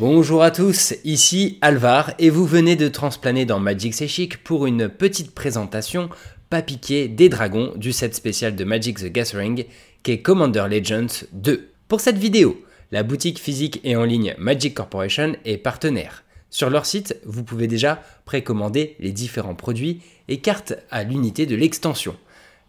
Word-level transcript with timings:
Bonjour 0.00 0.42
à 0.42 0.50
tous, 0.50 0.94
ici 1.04 1.58
Alvar 1.60 2.14
et 2.18 2.30
vous 2.30 2.46
venez 2.46 2.74
de 2.74 2.88
transplaner 2.88 3.44
dans 3.44 3.60
Magic 3.60 3.92
C'est 3.92 4.08
pour 4.42 4.64
une 4.64 4.88
petite 4.88 5.34
présentation 5.34 6.08
pas 6.48 6.62
piquée 6.62 7.06
des 7.06 7.28
dragons 7.28 7.74
du 7.76 7.92
set 7.92 8.14
spécial 8.14 8.56
de 8.56 8.64
Magic 8.64 8.98
the 8.98 9.12
Gathering 9.12 9.66
qu'est 10.02 10.22
Commander 10.22 10.64
Legends 10.70 11.26
2. 11.32 11.68
Pour 11.86 12.00
cette 12.00 12.16
vidéo, 12.16 12.64
la 12.92 13.02
boutique 13.02 13.38
physique 13.38 13.78
et 13.84 13.94
en 13.94 14.04
ligne 14.04 14.34
Magic 14.38 14.72
Corporation 14.72 15.36
est 15.44 15.58
partenaire. 15.58 16.24
Sur 16.48 16.70
leur 16.70 16.86
site, 16.86 17.20
vous 17.26 17.44
pouvez 17.44 17.66
déjà 17.66 18.02
précommander 18.24 18.96
les 19.00 19.12
différents 19.12 19.54
produits 19.54 20.00
et 20.28 20.38
cartes 20.38 20.72
à 20.90 21.04
l'unité 21.04 21.44
de 21.44 21.56
l'extension. 21.56 22.16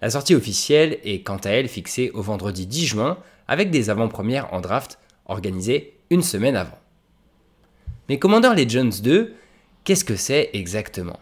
La 0.02 0.10
sortie 0.10 0.36
officielle 0.36 0.98
est 1.06 1.24
quant 1.24 1.38
à 1.38 1.52
elle 1.52 1.70
fixée 1.70 2.12
au 2.14 2.22
vendredi 2.22 2.68
10 2.68 2.88
juin 2.88 3.18
avec 3.48 3.72
des 3.72 3.90
avant-premières 3.90 4.54
en 4.54 4.60
draft 4.60 5.00
organisées 5.28 5.94
une 6.10 6.24
semaine 6.24 6.58
avant. 6.58 6.81
Mais 8.12 8.20
Commander 8.20 8.50
Legends 8.58 9.02
2, 9.02 9.34
qu'est-ce 9.86 10.04
que 10.04 10.18
c'est 10.18 10.50
exactement? 10.52 11.18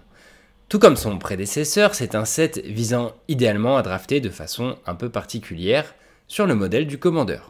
Tout 0.69 0.79
comme 0.79 0.95
son 0.95 1.19
prédécesseur, 1.19 1.93
c'est 1.93 2.15
un 2.15 2.25
set 2.25 2.65
visant 2.65 3.13
idéalement 3.27 3.77
à 3.77 3.83
drafter 3.83 4.21
de 4.21 4.31
façon 4.31 4.75
un 4.87 4.95
peu 4.95 5.07
particulière 5.07 5.93
sur 6.27 6.47
le 6.47 6.55
modèle 6.55 6.87
du 6.87 6.97
Commander. 6.97 7.41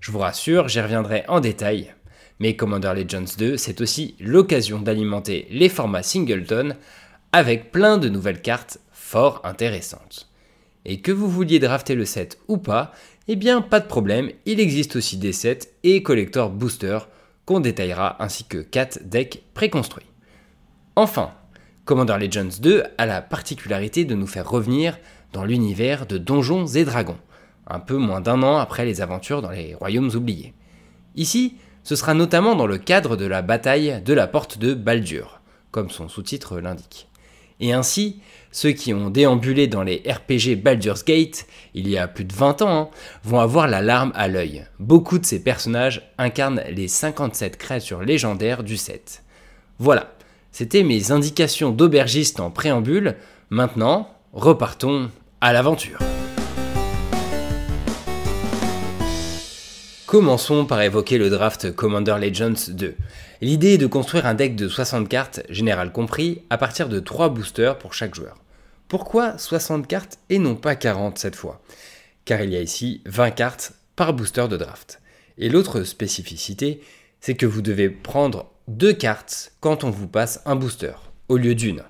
Je 0.00 0.10
vous 0.10 0.18
rassure, 0.18 0.68
j'y 0.68 0.80
reviendrai 0.80 1.24
en 1.28 1.40
détail. 1.40 1.94
Mais 2.38 2.56
Commander 2.56 2.94
Legends 2.96 3.36
2, 3.36 3.58
c'est 3.58 3.82
aussi 3.82 4.14
l'occasion 4.18 4.78
d'alimenter 4.78 5.46
les 5.50 5.68
formats 5.68 6.02
singleton 6.02 6.74
avec 7.32 7.72
plein 7.72 7.98
de 7.98 8.08
nouvelles 8.08 8.40
cartes 8.40 8.78
fort 8.92 9.42
intéressantes. 9.44 10.30
Et 10.86 11.02
que 11.02 11.12
vous 11.12 11.28
vouliez 11.28 11.58
drafter 11.58 11.94
le 11.94 12.06
set 12.06 12.38
ou 12.48 12.56
pas, 12.56 12.92
eh 13.28 13.36
bien 13.36 13.60
pas 13.60 13.80
de 13.80 13.88
problème, 13.88 14.30
il 14.46 14.58
existe 14.58 14.96
aussi 14.96 15.18
des 15.18 15.34
sets 15.34 15.68
et 15.82 16.02
collector 16.02 16.48
boosters 16.48 17.10
qu'on 17.46 17.60
détaillera 17.60 18.22
ainsi 18.22 18.44
que 18.44 18.58
4 18.58 19.04
decks 19.04 19.42
préconstruits. 19.54 20.06
Enfin, 20.96 21.32
Commander 21.84 22.16
Legends 22.18 22.60
2 22.60 22.82
a 22.98 23.06
la 23.06 23.22
particularité 23.22 24.04
de 24.04 24.14
nous 24.14 24.26
faire 24.26 24.50
revenir 24.50 24.98
dans 25.32 25.44
l'univers 25.44 26.06
de 26.06 26.18
Donjons 26.18 26.66
et 26.66 26.84
Dragons, 26.84 27.18
un 27.68 27.78
peu 27.78 27.96
moins 27.96 28.20
d'un 28.20 28.42
an 28.42 28.58
après 28.58 28.84
les 28.84 29.00
aventures 29.00 29.40
dans 29.40 29.50
les 29.50 29.74
royaumes 29.74 30.10
oubliés. 30.14 30.52
Ici, 31.14 31.56
ce 31.84 31.94
sera 31.94 32.14
notamment 32.14 32.56
dans 32.56 32.66
le 32.66 32.78
cadre 32.78 33.16
de 33.16 33.26
la 33.26 33.42
bataille 33.42 34.02
de 34.04 34.12
la 34.12 34.26
porte 34.26 34.58
de 34.58 34.74
Baldur, 34.74 35.40
comme 35.70 35.90
son 35.90 36.08
sous-titre 36.08 36.58
l'indique. 36.58 37.08
Et 37.60 37.72
ainsi, 37.72 38.20
ceux 38.50 38.72
qui 38.72 38.94
ont 38.94 39.10
déambulé 39.10 39.66
dans 39.66 39.82
les 39.82 40.02
RPG 40.06 40.56
Baldur's 40.62 41.04
Gate, 41.04 41.46
il 41.74 41.88
y 41.88 41.98
a 41.98 42.08
plus 42.08 42.24
de 42.24 42.34
20 42.34 42.62
ans, 42.62 42.68
hein, 42.68 42.88
vont 43.24 43.40
avoir 43.40 43.68
la 43.68 43.82
larme 43.82 44.12
à 44.14 44.28
l'œil. 44.28 44.64
Beaucoup 44.78 45.18
de 45.18 45.26
ces 45.26 45.42
personnages 45.42 46.10
incarnent 46.18 46.62
les 46.70 46.88
57 46.88 47.56
créatures 47.56 48.02
légendaires 48.02 48.62
du 48.62 48.76
set. 48.76 49.22
Voilà, 49.78 50.14
c'était 50.52 50.82
mes 50.82 51.12
indications 51.12 51.70
d'aubergiste 51.70 52.40
en 52.40 52.50
préambule. 52.50 53.16
Maintenant, 53.50 54.08
repartons 54.32 55.10
à 55.40 55.52
l'aventure. 55.52 55.98
Commençons 60.16 60.64
par 60.64 60.80
évoquer 60.80 61.18
le 61.18 61.28
draft 61.28 61.74
Commander 61.74 62.16
Legends 62.18 62.70
2. 62.70 62.96
L'idée 63.42 63.74
est 63.74 63.78
de 63.78 63.86
construire 63.86 64.24
un 64.24 64.32
deck 64.32 64.56
de 64.56 64.66
60 64.66 65.10
cartes, 65.10 65.42
général 65.50 65.92
compris, 65.92 66.40
à 66.48 66.56
partir 66.56 66.88
de 66.88 67.00
3 67.00 67.28
boosters 67.28 67.76
pour 67.76 67.92
chaque 67.92 68.14
joueur. 68.14 68.38
Pourquoi 68.88 69.36
60 69.36 69.86
cartes 69.86 70.18
et 70.30 70.38
non 70.38 70.54
pas 70.54 70.74
40 70.74 71.18
cette 71.18 71.36
fois? 71.36 71.60
Car 72.24 72.40
il 72.40 72.48
y 72.48 72.56
a 72.56 72.62
ici 72.62 73.02
20 73.04 73.32
cartes 73.32 73.74
par 73.94 74.14
booster 74.14 74.48
de 74.48 74.56
draft. 74.56 75.02
Et 75.36 75.50
l'autre 75.50 75.82
spécificité, 75.82 76.80
c'est 77.20 77.34
que 77.34 77.44
vous 77.44 77.60
devez 77.60 77.90
prendre 77.90 78.50
deux 78.68 78.94
cartes 78.94 79.52
quand 79.60 79.84
on 79.84 79.90
vous 79.90 80.08
passe 80.08 80.40
un 80.46 80.56
booster, 80.56 80.94
au 81.28 81.36
lieu 81.36 81.54
d'une. 81.54 81.82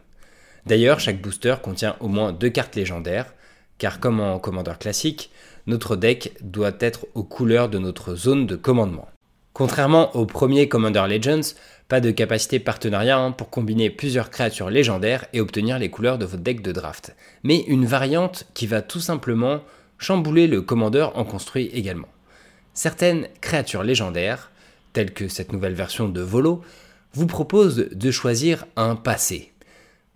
D'ailleurs, 0.67 0.99
chaque 0.99 1.23
booster 1.23 1.55
contient 1.63 1.95
au 2.01 2.09
moins 2.09 2.33
deux 2.33 2.51
cartes 2.51 2.75
légendaires, 2.75 3.33
car 3.79 4.01
comme 4.01 4.21
en 4.21 4.39
commandeur 4.39 4.79
classique, 4.79 5.31
notre 5.67 5.97
deck 5.97 6.35
doit 6.41 6.77
être 6.81 7.07
aux 7.15 7.25
couleurs 7.25 7.69
de 7.69 7.79
notre 7.79 8.15
zone 8.15 8.47
de 8.47 8.57
commandement. 8.57 9.09
Contrairement 9.53 10.15
au 10.15 10.27
premier 10.27 10.69
Commander 10.69 11.05
Legends, 11.09 11.55
pas 11.89 12.01
de 12.01 12.11
capacité 12.11 12.59
partenariat 12.59 13.19
hein, 13.19 13.33
pour 13.33 13.49
combiner 13.49 13.91
plusieurs 13.91 14.31
créatures 14.31 14.71
légendaires 14.71 15.27
et 15.33 15.41
obtenir 15.41 15.79
les 15.79 15.89
couleurs 15.89 16.19
de 16.19 16.27
votre 16.27 16.43
deck 16.43 16.61
de 16.61 16.73
draft, 16.73 17.17
mais 17.43 17.61
une 17.67 17.87
variante 17.87 18.47
qui 18.55 18.67
va 18.67 18.83
tout 18.83 19.01
simplement 19.01 19.63
chambouler 19.99 20.47
le 20.47 20.63
commandeur 20.63 21.17
en 21.17 21.25
construit 21.25 21.71
également. 21.73 22.09
Certaines 22.75 23.29
créatures 23.41 23.83
légendaires, 23.83 24.51
telles 24.93 25.15
que 25.15 25.29
cette 25.29 25.53
nouvelle 25.53 25.75
version 25.75 26.09
de 26.09 26.21
Volo, 26.21 26.61
vous 27.15 27.27
proposent 27.27 27.89
de 27.91 28.11
choisir 28.11 28.67
un 28.77 28.95
passé. 28.95 29.55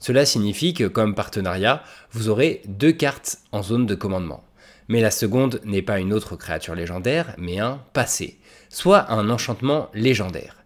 Cela 0.01 0.25
signifie 0.25 0.75
que 0.75 0.85
comme 0.85 1.15
partenariat, 1.15 1.83
vous 2.11 2.29
aurez 2.29 2.63
deux 2.67 2.93
cartes 2.93 3.39
en 3.53 3.63
zone 3.63 3.87
de 3.87 3.95
commandement. 3.95 4.43
Mais 4.89 5.01
la 5.01 5.11
seconde 5.13 5.61
n'est 5.65 5.83
pas 5.83 6.01
une 6.01 6.13
autre 6.13 6.35
créature 6.35 6.75
légendaire, 6.75 7.35
mais 7.39 7.61
un 7.61 7.81
passé 7.93 8.41
soit 8.71 9.11
un 9.13 9.29
enchantement 9.31 9.91
légendaire. 9.95 10.65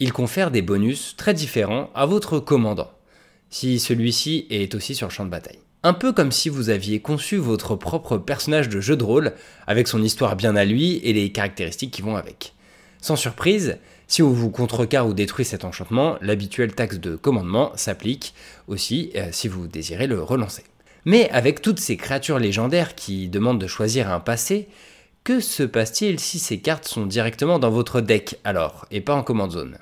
Il 0.00 0.12
confère 0.12 0.50
des 0.50 0.62
bonus 0.62 1.14
très 1.16 1.32
différents 1.32 1.90
à 1.94 2.06
votre 2.06 2.40
commandant, 2.40 2.90
si 3.50 3.78
celui-ci 3.78 4.46
est 4.50 4.74
aussi 4.74 4.94
sur 4.94 5.06
le 5.06 5.12
champ 5.12 5.24
de 5.24 5.30
bataille. 5.30 5.60
Un 5.84 5.92
peu 5.92 6.12
comme 6.12 6.32
si 6.32 6.48
vous 6.48 6.70
aviez 6.70 7.00
conçu 7.00 7.36
votre 7.36 7.76
propre 7.76 8.16
personnage 8.16 8.68
de 8.68 8.80
jeu 8.80 8.96
de 8.96 9.04
rôle, 9.04 9.32
avec 9.66 9.88
son 9.88 10.02
histoire 10.02 10.36
bien 10.36 10.56
à 10.56 10.64
lui 10.64 10.96
et 11.04 11.12
les 11.12 11.30
caractéristiques 11.30 11.92
qui 11.92 12.02
vont 12.02 12.16
avec. 12.16 12.54
Sans 13.00 13.16
surprise, 13.16 13.78
si 14.12 14.20
vous 14.20 14.50
contrecarre 14.50 15.06
ou 15.06 15.14
détruit 15.14 15.46
cet 15.46 15.64
enchantement, 15.64 16.18
l'habituelle 16.20 16.74
taxe 16.74 16.98
de 16.98 17.16
commandement 17.16 17.72
s'applique 17.76 18.34
aussi 18.68 19.10
euh, 19.16 19.28
si 19.32 19.48
vous 19.48 19.66
désirez 19.66 20.06
le 20.06 20.22
relancer. 20.22 20.64
Mais 21.06 21.30
avec 21.30 21.62
toutes 21.62 21.80
ces 21.80 21.96
créatures 21.96 22.38
légendaires 22.38 22.94
qui 22.94 23.30
demandent 23.30 23.58
de 23.58 23.66
choisir 23.66 24.10
un 24.10 24.20
passé, 24.20 24.68
que 25.24 25.40
se 25.40 25.62
passe-t-il 25.62 26.20
si 26.20 26.38
ces 26.38 26.60
cartes 26.60 26.86
sont 26.86 27.06
directement 27.06 27.58
dans 27.58 27.70
votre 27.70 28.02
deck 28.02 28.38
alors, 28.44 28.84
et 28.90 29.00
pas 29.00 29.14
en 29.14 29.22
command 29.22 29.50
zone? 29.50 29.78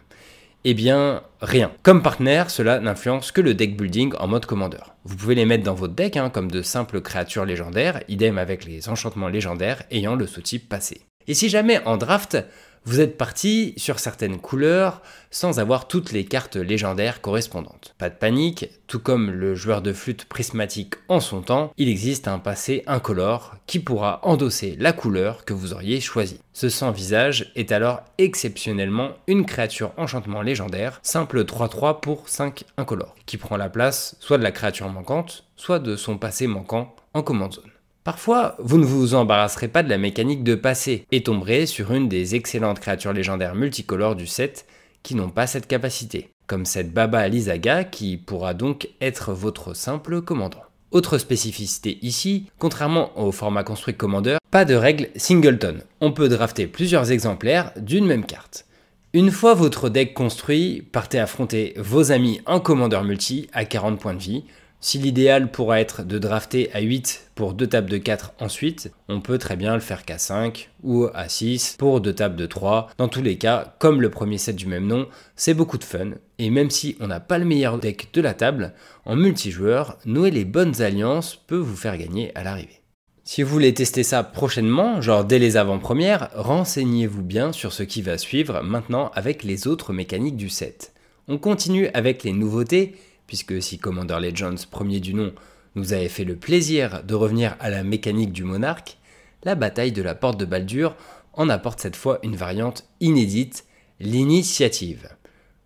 Eh 0.63 0.75
bien, 0.75 1.25
rien. 1.41 1.73
Comme 1.83 2.01
partenaire, 2.01 2.51
cela 2.51 2.79
n'influence 2.79 3.33
que 3.33 3.41
le 3.41 3.55
deck 3.55 3.77
building 3.77 4.15
en 4.21 4.29
mode 4.29 4.47
commandeur. 4.47 4.95
Vous 5.03 5.17
pouvez 5.17 5.35
les 5.35 5.45
mettre 5.45 5.65
dans 5.65 5.75
votre 5.75 5.95
deck 5.95 6.17
hein, 6.17 6.31
comme 6.31 6.53
de 6.53 6.63
simples 6.63 7.01
créatures 7.01 7.47
légendaires, 7.47 8.05
idem 8.07 8.39
avec 8.39 8.65
les 8.65 8.89
enchantements 8.89 9.27
légendaires 9.27 9.83
ayant 9.91 10.15
le 10.15 10.29
sous-type 10.29 10.69
passé. 10.69 11.01
Et 11.27 11.35
si 11.35 11.49
jamais 11.49 11.81
en 11.85 11.97
draft, 11.97 12.39
vous 12.85 13.01
êtes 13.01 13.19
parti 13.19 13.75
sur 13.77 13.99
certaines 13.99 14.39
couleurs 14.39 15.03
sans 15.31 15.61
avoir 15.61 15.87
toutes 15.87 16.13
les 16.13 16.25
cartes 16.25 16.57
légendaires 16.57 17.21
correspondantes. 17.21 17.95
Pas 17.99 18.09
de 18.11 18.15
panique, 18.15 18.71
tout 18.87 18.99
comme 18.99 19.31
le 19.31 19.55
joueur 19.55 19.83
de 19.83 19.93
flûte 19.93 20.25
prismatique 20.25 20.95
en 21.09 21.21
son 21.21 21.43
temps, 21.43 21.73
il 21.77 21.89
existe 21.89 22.27
un 22.27 22.39
passé 22.39 22.83
incolore 22.87 23.55
qui 23.67 23.79
pourra 23.79 24.21
endosser 24.23 24.77
la 24.81 24.93
couleur 24.93 25.45
que 25.45 25.53
vous 25.53 25.73
auriez 25.73 26.01
choisie. 26.01 26.41
Ce 26.53 26.69
sans 26.69 26.91
visage 26.91 27.53
est 27.55 27.71
alors 27.71 28.03
exceptionnellement 28.19 29.11
une 29.27 29.47
créature 29.47 29.93
enchantement 29.97 30.43
légendaire, 30.43 30.99
simple 31.03 31.45
3-3 31.45 32.01
pour 32.01 32.29
5 32.29 32.65
incolores, 32.77 33.15
qui 33.27 33.37
prend 33.37 33.57
la 33.57 33.69
place 33.69 34.17
soit 34.21 34.39
de 34.39 34.43
la 34.43 34.53
créature 34.53 34.89
manquante, 34.89 35.45
soit 35.57 35.79
de 35.79 35.97
son 35.97 36.19
passé 36.19 36.47
manquant 36.47 36.95
en 37.15 37.23
command 37.23 37.53
zone. 37.53 37.71
Parfois, 38.03 38.57
vous 38.59 38.79
ne 38.79 38.85
vous 38.85 39.15
embarrasserez 39.15 39.69
pas 39.69 39.83
de 39.83 39.91
la 39.91 39.99
mécanique 39.99 40.43
de 40.43 40.55
passer 40.55 41.05
et 41.13 41.23
tomberez 41.23 41.67
sur 41.67 41.93
une 41.93 42.09
des 42.09 42.35
excellentes 42.35 42.81
créatures 42.81 43.13
légendaires 43.13 43.55
multicolores 43.55 44.17
du 44.17 44.27
set 44.27 44.65
qui 45.03 45.15
n'ont 45.15 45.29
pas 45.29 45.47
cette 45.47 45.67
capacité, 45.67 46.31
comme 46.47 46.65
cette 46.65 46.95
Baba 46.95 47.19
Alizaga 47.19 47.85
qui 47.85 48.17
pourra 48.17 48.55
donc 48.55 48.89
être 49.03 49.33
votre 49.33 49.75
simple 49.75 50.23
commandant. 50.23 50.63
Autre 50.93 51.19
spécificité 51.19 51.99
ici, 52.03 52.47
contrairement 52.59 53.17
au 53.19 53.33
format 53.33 53.65
construit 53.65 53.95
Commander, 53.95 54.39
pas 54.51 54.65
de 54.65 54.75
règle 54.75 55.09
singleton. 55.15 55.83
On 56.01 56.13
peut 56.13 56.29
drafter 56.29 56.67
plusieurs 56.67 57.13
exemplaires 57.13 57.73
d'une 57.77 58.07
même 58.07 58.25
carte. 58.25 58.65
Une 59.13 59.31
fois 59.31 59.55
votre 59.55 59.89
deck 59.89 60.15
construit, 60.15 60.83
partez 60.91 61.19
affronter 61.19 61.75
vos 61.77 62.13
amis 62.13 62.41
en 62.47 62.61
commandeur 62.61 63.05
multi 63.05 63.49
à 63.53 63.65
40 63.65 64.01
points 64.01 64.15
de 64.15 64.21
vie, 64.21 64.45
si 64.83 64.99
l'idéal 64.99 65.51
pourra 65.51 65.79
être 65.79 66.05
de 66.05 66.19
drafter 66.19 66.71
à 66.73 66.81
8 66.81 67.33
pour 67.35 67.53
deux 67.53 67.67
tables 67.67 67.91
de 67.91 67.99
4 67.99 68.33
ensuite, 68.41 68.91
on 69.09 69.21
peut 69.21 69.37
très 69.37 69.57
bien 69.57 69.75
le 69.75 69.81
faire 69.81 70.07
qu'à 70.07 70.17
5 70.17 70.71
ou 70.83 71.07
à 71.13 71.29
6 71.29 71.77
pour 71.79 72.01
deux 72.01 72.15
tables 72.15 72.37
de 72.37 72.47
3. 72.47 72.89
Dans 72.97 73.09
tous 73.09 73.21
les 73.21 73.37
cas, 73.37 73.75
comme 73.79 74.01
le 74.01 74.09
premier 74.09 74.39
set 74.39 74.57
du 74.57 74.67
même 74.67 74.87
nom, 74.87 75.07
c'est 75.37 75.53
beaucoup 75.53 75.77
de 75.77 75.85
fun. 75.85 76.13
Et 76.39 76.49
même 76.49 76.71
si 76.71 76.97
on 76.99 77.09
n'a 77.09 77.21
pas 77.21 77.37
le 77.37 77.45
meilleur 77.45 77.79
deck 77.79 78.09
de 78.15 78.23
la 78.23 78.33
table, 78.33 78.73
en 79.05 79.17
multijoueur, 79.17 79.99
nouer 80.07 80.31
les 80.31 80.47
bonnes 80.47 80.81
alliances 80.81 81.37
peut 81.37 81.59
vous 81.59 81.77
faire 81.77 81.99
gagner 81.99 82.35
à 82.35 82.43
l'arrivée. 82.43 82.81
Si 83.23 83.43
vous 83.43 83.51
voulez 83.51 83.75
tester 83.75 84.03
ça 84.03 84.25
prochainement, 84.25 85.03
genre 85.03 85.27
dès 85.27 85.39
les 85.39 85.59
avant-premières, 85.59 86.31
renseignez-vous 86.35 87.23
bien 87.23 87.53
sur 87.53 87.75
ce 87.75 87.83
qui 87.83 88.01
va 88.01 88.17
suivre 88.17 88.63
maintenant 88.63 89.11
avec 89.15 89.45
les 89.45 89.69
autres 89.69 89.93
mécaniques 89.93 90.39
du 90.39 90.49
set. 90.49 90.95
On 91.29 91.37
continue 91.37 91.89
avec 91.93 92.25
les 92.25 92.33
nouveautés 92.33 92.97
puisque 93.31 93.63
si 93.63 93.79
Commander 93.79 94.19
Legends, 94.21 94.67
premier 94.73 94.99
du 94.99 95.15
nom, 95.15 95.33
nous 95.77 95.93
avait 95.93 96.09
fait 96.09 96.25
le 96.25 96.35
plaisir 96.35 97.05
de 97.05 97.15
revenir 97.15 97.55
à 97.61 97.71
la 97.71 97.85
mécanique 97.85 98.33
du 98.33 98.43
monarque, 98.43 98.99
la 99.45 99.55
bataille 99.55 99.93
de 99.93 100.03
la 100.03 100.17
porte 100.17 100.41
de 100.41 100.45
Baldur 100.45 100.97
en 101.35 101.49
apporte 101.49 101.79
cette 101.79 101.95
fois 101.95 102.19
une 102.25 102.35
variante 102.35 102.89
inédite, 102.99 103.67
l'initiative. 104.01 105.11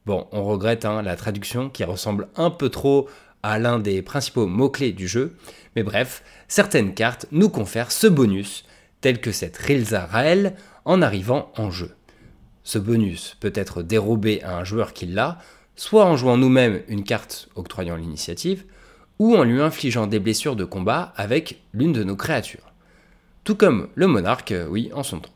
Bon, 0.05 0.27
on 0.31 0.45
regrette 0.45 0.85
hein, 0.85 1.01
la 1.01 1.17
traduction 1.17 1.71
qui 1.71 1.85
ressemble 1.85 2.29
un 2.37 2.51
peu 2.51 2.69
trop 2.69 3.09
à 3.43 3.59
l'un 3.59 3.79
des 3.79 4.03
principaux 4.03 4.47
mots-clés 4.47 4.93
du 4.93 5.09
jeu, 5.09 5.35
mais 5.75 5.83
bref, 5.83 6.23
certaines 6.49 6.93
cartes 6.93 7.25
nous 7.33 7.49
confèrent 7.49 7.93
ce 7.93 8.09
bonus, 8.09 8.67
tel 9.01 9.23
que 9.23 9.33
cette 9.33 9.57
Rilza 9.57 10.05
Rael 10.05 10.55
en 10.85 11.01
arrivant 11.01 11.51
en 11.57 11.71
jeu. 11.71 11.97
Ce 12.63 12.77
bonus 12.79 13.39
peut 13.41 13.53
être 13.55 13.81
dérobé 13.81 14.43
à 14.43 14.55
un 14.55 14.65
joueur 14.65 14.93
qui 14.93 15.07
l'a, 15.07 15.39
soit 15.77 16.05
en 16.05 16.17
jouant 16.17 16.37
nous-mêmes 16.37 16.83
une 16.89 17.05
carte 17.05 17.49
octroyant 17.55 17.97
l'initiative, 17.97 18.65
ou 19.19 19.37
en 19.37 19.45
lui 19.45 19.61
infligeant 19.61 20.07
des 20.07 20.19
blessures 20.19 20.57
de 20.57 20.65
combat 20.65 21.13
avec 21.17 21.63
l'une 21.73 21.93
de 21.93 22.05
nos 22.05 22.17
créatures. 22.17 22.73
Tout 23.45 23.55
comme 23.55 23.89
le 23.95 24.07
monarque, 24.07 24.53
euh, 24.53 24.67
oui, 24.69 24.91
en 24.95 25.03
son 25.03 25.21
temps. 25.21 25.31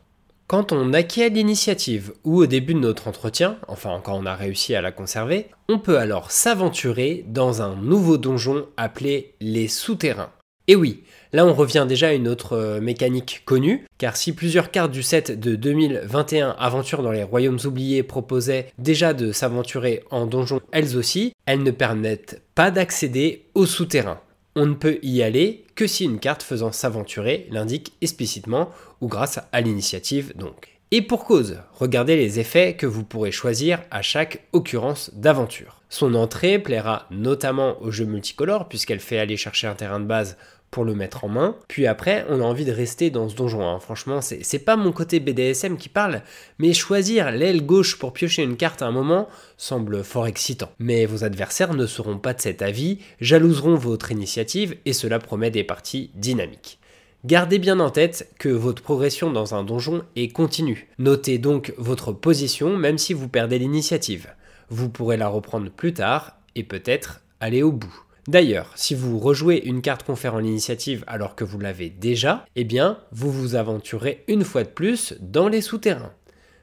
Quand 0.47 0.71
on 0.71 0.93
acquiert 0.93 1.29
l'initiative 1.29 2.11
ou 2.23 2.37
au 2.37 2.47
début 2.47 2.73
de 2.73 2.79
notre 2.79 3.07
entretien, 3.07 3.59
enfin 3.67 4.01
quand 4.03 4.15
on 4.15 4.25
a 4.25 4.33
réussi 4.33 4.73
à 4.73 4.81
la 4.81 4.91
conserver, 4.91 5.47
on 5.69 5.77
peut 5.77 5.99
alors 5.99 6.31
s'aventurer 6.31 7.23
dans 7.27 7.61
un 7.61 7.75
nouveau 7.75 8.17
donjon 8.17 8.65
appelé 8.75 9.35
les 9.41 9.67
souterrains. 9.67 10.31
Et 10.69 10.75
oui, 10.75 11.01
là 11.33 11.47
on 11.47 11.53
revient 11.55 11.87
déjà 11.89 12.09
à 12.09 12.13
une 12.13 12.27
autre 12.27 12.55
euh, 12.55 12.79
mécanique 12.79 13.41
connue, 13.43 13.87
car 13.97 14.15
si 14.15 14.33
plusieurs 14.33 14.69
cartes 14.69 14.91
du 14.91 15.01
set 15.01 15.39
de 15.39 15.55
2021 15.55 16.51
Aventure 16.59 17.01
dans 17.01 17.11
les 17.11 17.23
Royaumes 17.23 17.57
oubliés 17.65 18.03
proposaient 18.03 18.71
déjà 18.77 19.15
de 19.15 19.31
s'aventurer 19.31 20.03
en 20.11 20.27
donjon 20.27 20.61
elles 20.71 20.95
aussi, 20.95 21.33
elles 21.47 21.63
ne 21.63 21.71
permettent 21.71 22.43
pas 22.53 22.69
d'accéder 22.69 23.45
aux 23.55 23.65
souterrains. 23.65 24.21
On 24.55 24.67
ne 24.67 24.75
peut 24.75 24.99
y 25.01 25.23
aller 25.23 25.65
que 25.73 25.87
si 25.87 26.03
une 26.03 26.19
carte 26.19 26.43
faisant 26.43 26.71
s'aventurer 26.71 27.47
l'indique 27.49 27.93
explicitement 28.01 28.69
ou 29.01 29.07
grâce 29.07 29.39
à 29.51 29.61
l'initiative 29.61 30.33
donc. 30.37 30.79
Et 30.91 31.03
pour 31.03 31.25
cause, 31.25 31.59
regardez 31.73 32.15
les 32.15 32.39
effets 32.39 32.75
que 32.75 32.87
vous 32.87 33.03
pourrez 33.03 33.31
choisir 33.31 33.79
à 33.91 34.01
chaque 34.01 34.47
occurrence 34.53 35.11
d'aventure. 35.13 35.81
Son 35.89 36.15
entrée 36.15 36.57
plaira 36.57 37.05
notamment 37.11 37.79
au 37.81 37.91
jeu 37.91 38.05
multicolore 38.05 38.67
puisqu'elle 38.67 38.99
fait 38.99 39.19
aller 39.19 39.37
chercher 39.37 39.67
un 39.67 39.75
terrain 39.75 39.99
de 39.99 40.05
base 40.05 40.35
pour 40.71 40.85
le 40.85 40.95
mettre 40.95 41.23
en 41.23 41.29
main. 41.29 41.55
Puis 41.67 41.87
après, 41.87 42.25
on 42.29 42.41
a 42.41 42.43
envie 42.43 42.65
de 42.65 42.71
rester 42.71 43.09
dans 43.09 43.27
ce 43.29 43.35
donjon. 43.35 43.67
Hein. 43.67 43.79
Franchement, 43.79 44.19
c'est 44.21 44.59
pas 44.59 44.75
mon 44.75 44.91
côté 44.91 45.19
BDSM 45.19 45.77
qui 45.77 45.89
parle, 45.89 46.21
mais 46.57 46.73
choisir 46.73 47.31
l'aile 47.31 47.65
gauche 47.65 47.97
pour 47.97 48.13
piocher 48.13 48.43
une 48.43 48.57
carte 48.57 48.81
à 48.81 48.87
un 48.87 48.91
moment 48.91 49.27
semble 49.57 50.03
fort 50.03 50.27
excitant. 50.27 50.71
Mais 50.79 51.05
vos 51.05 51.23
adversaires 51.23 51.73
ne 51.73 51.85
seront 51.85 52.17
pas 52.17 52.33
de 52.33 52.41
cet 52.41 52.61
avis, 52.61 52.99
jalouseront 53.19 53.75
votre 53.75 54.11
initiative 54.11 54.77
et 54.85 54.93
cela 54.93 55.19
promet 55.19 55.51
des 55.51 55.63
parties 55.63 56.11
dynamiques. 56.15 56.79
Gardez 57.25 57.59
bien 57.59 57.81
en 57.81 57.89
tête 57.89 58.33
que 58.39 58.47
votre 58.47 58.81
progression 58.81 59.29
dans 59.29 59.53
un 59.53 59.63
donjon 59.63 60.03
est 60.15 60.29
continue. 60.29 60.87
Notez 60.99 61.37
donc 61.37 61.73
votre 61.77 62.13
position 62.13 62.77
même 62.77 62.97
si 62.97 63.13
vous 63.13 63.27
perdez 63.27 63.59
l'initiative. 63.59 64.27
Vous 64.69 64.87
pourrez 64.87 65.17
la 65.17 65.27
reprendre 65.27 65.69
plus 65.69 65.93
tard 65.93 66.37
et 66.55 66.63
peut-être 66.63 67.21
aller 67.41 67.61
au 67.61 67.73
bout. 67.73 67.93
D'ailleurs, 68.29 68.71
si 68.75 68.93
vous 68.93 69.17
rejouez 69.17 69.59
une 69.65 69.81
carte 69.81 70.03
conférant 70.03 70.37
l'initiative 70.37 71.03
alors 71.07 71.33
que 71.33 71.43
vous 71.43 71.57
l'avez 71.57 71.89
déjà, 71.89 72.45
eh 72.55 72.63
bien, 72.63 72.99
vous 73.11 73.31
vous 73.31 73.55
aventurez 73.55 74.23
une 74.27 74.43
fois 74.43 74.63
de 74.63 74.69
plus 74.69 75.15
dans 75.19 75.47
les 75.47 75.61
souterrains. 75.61 76.13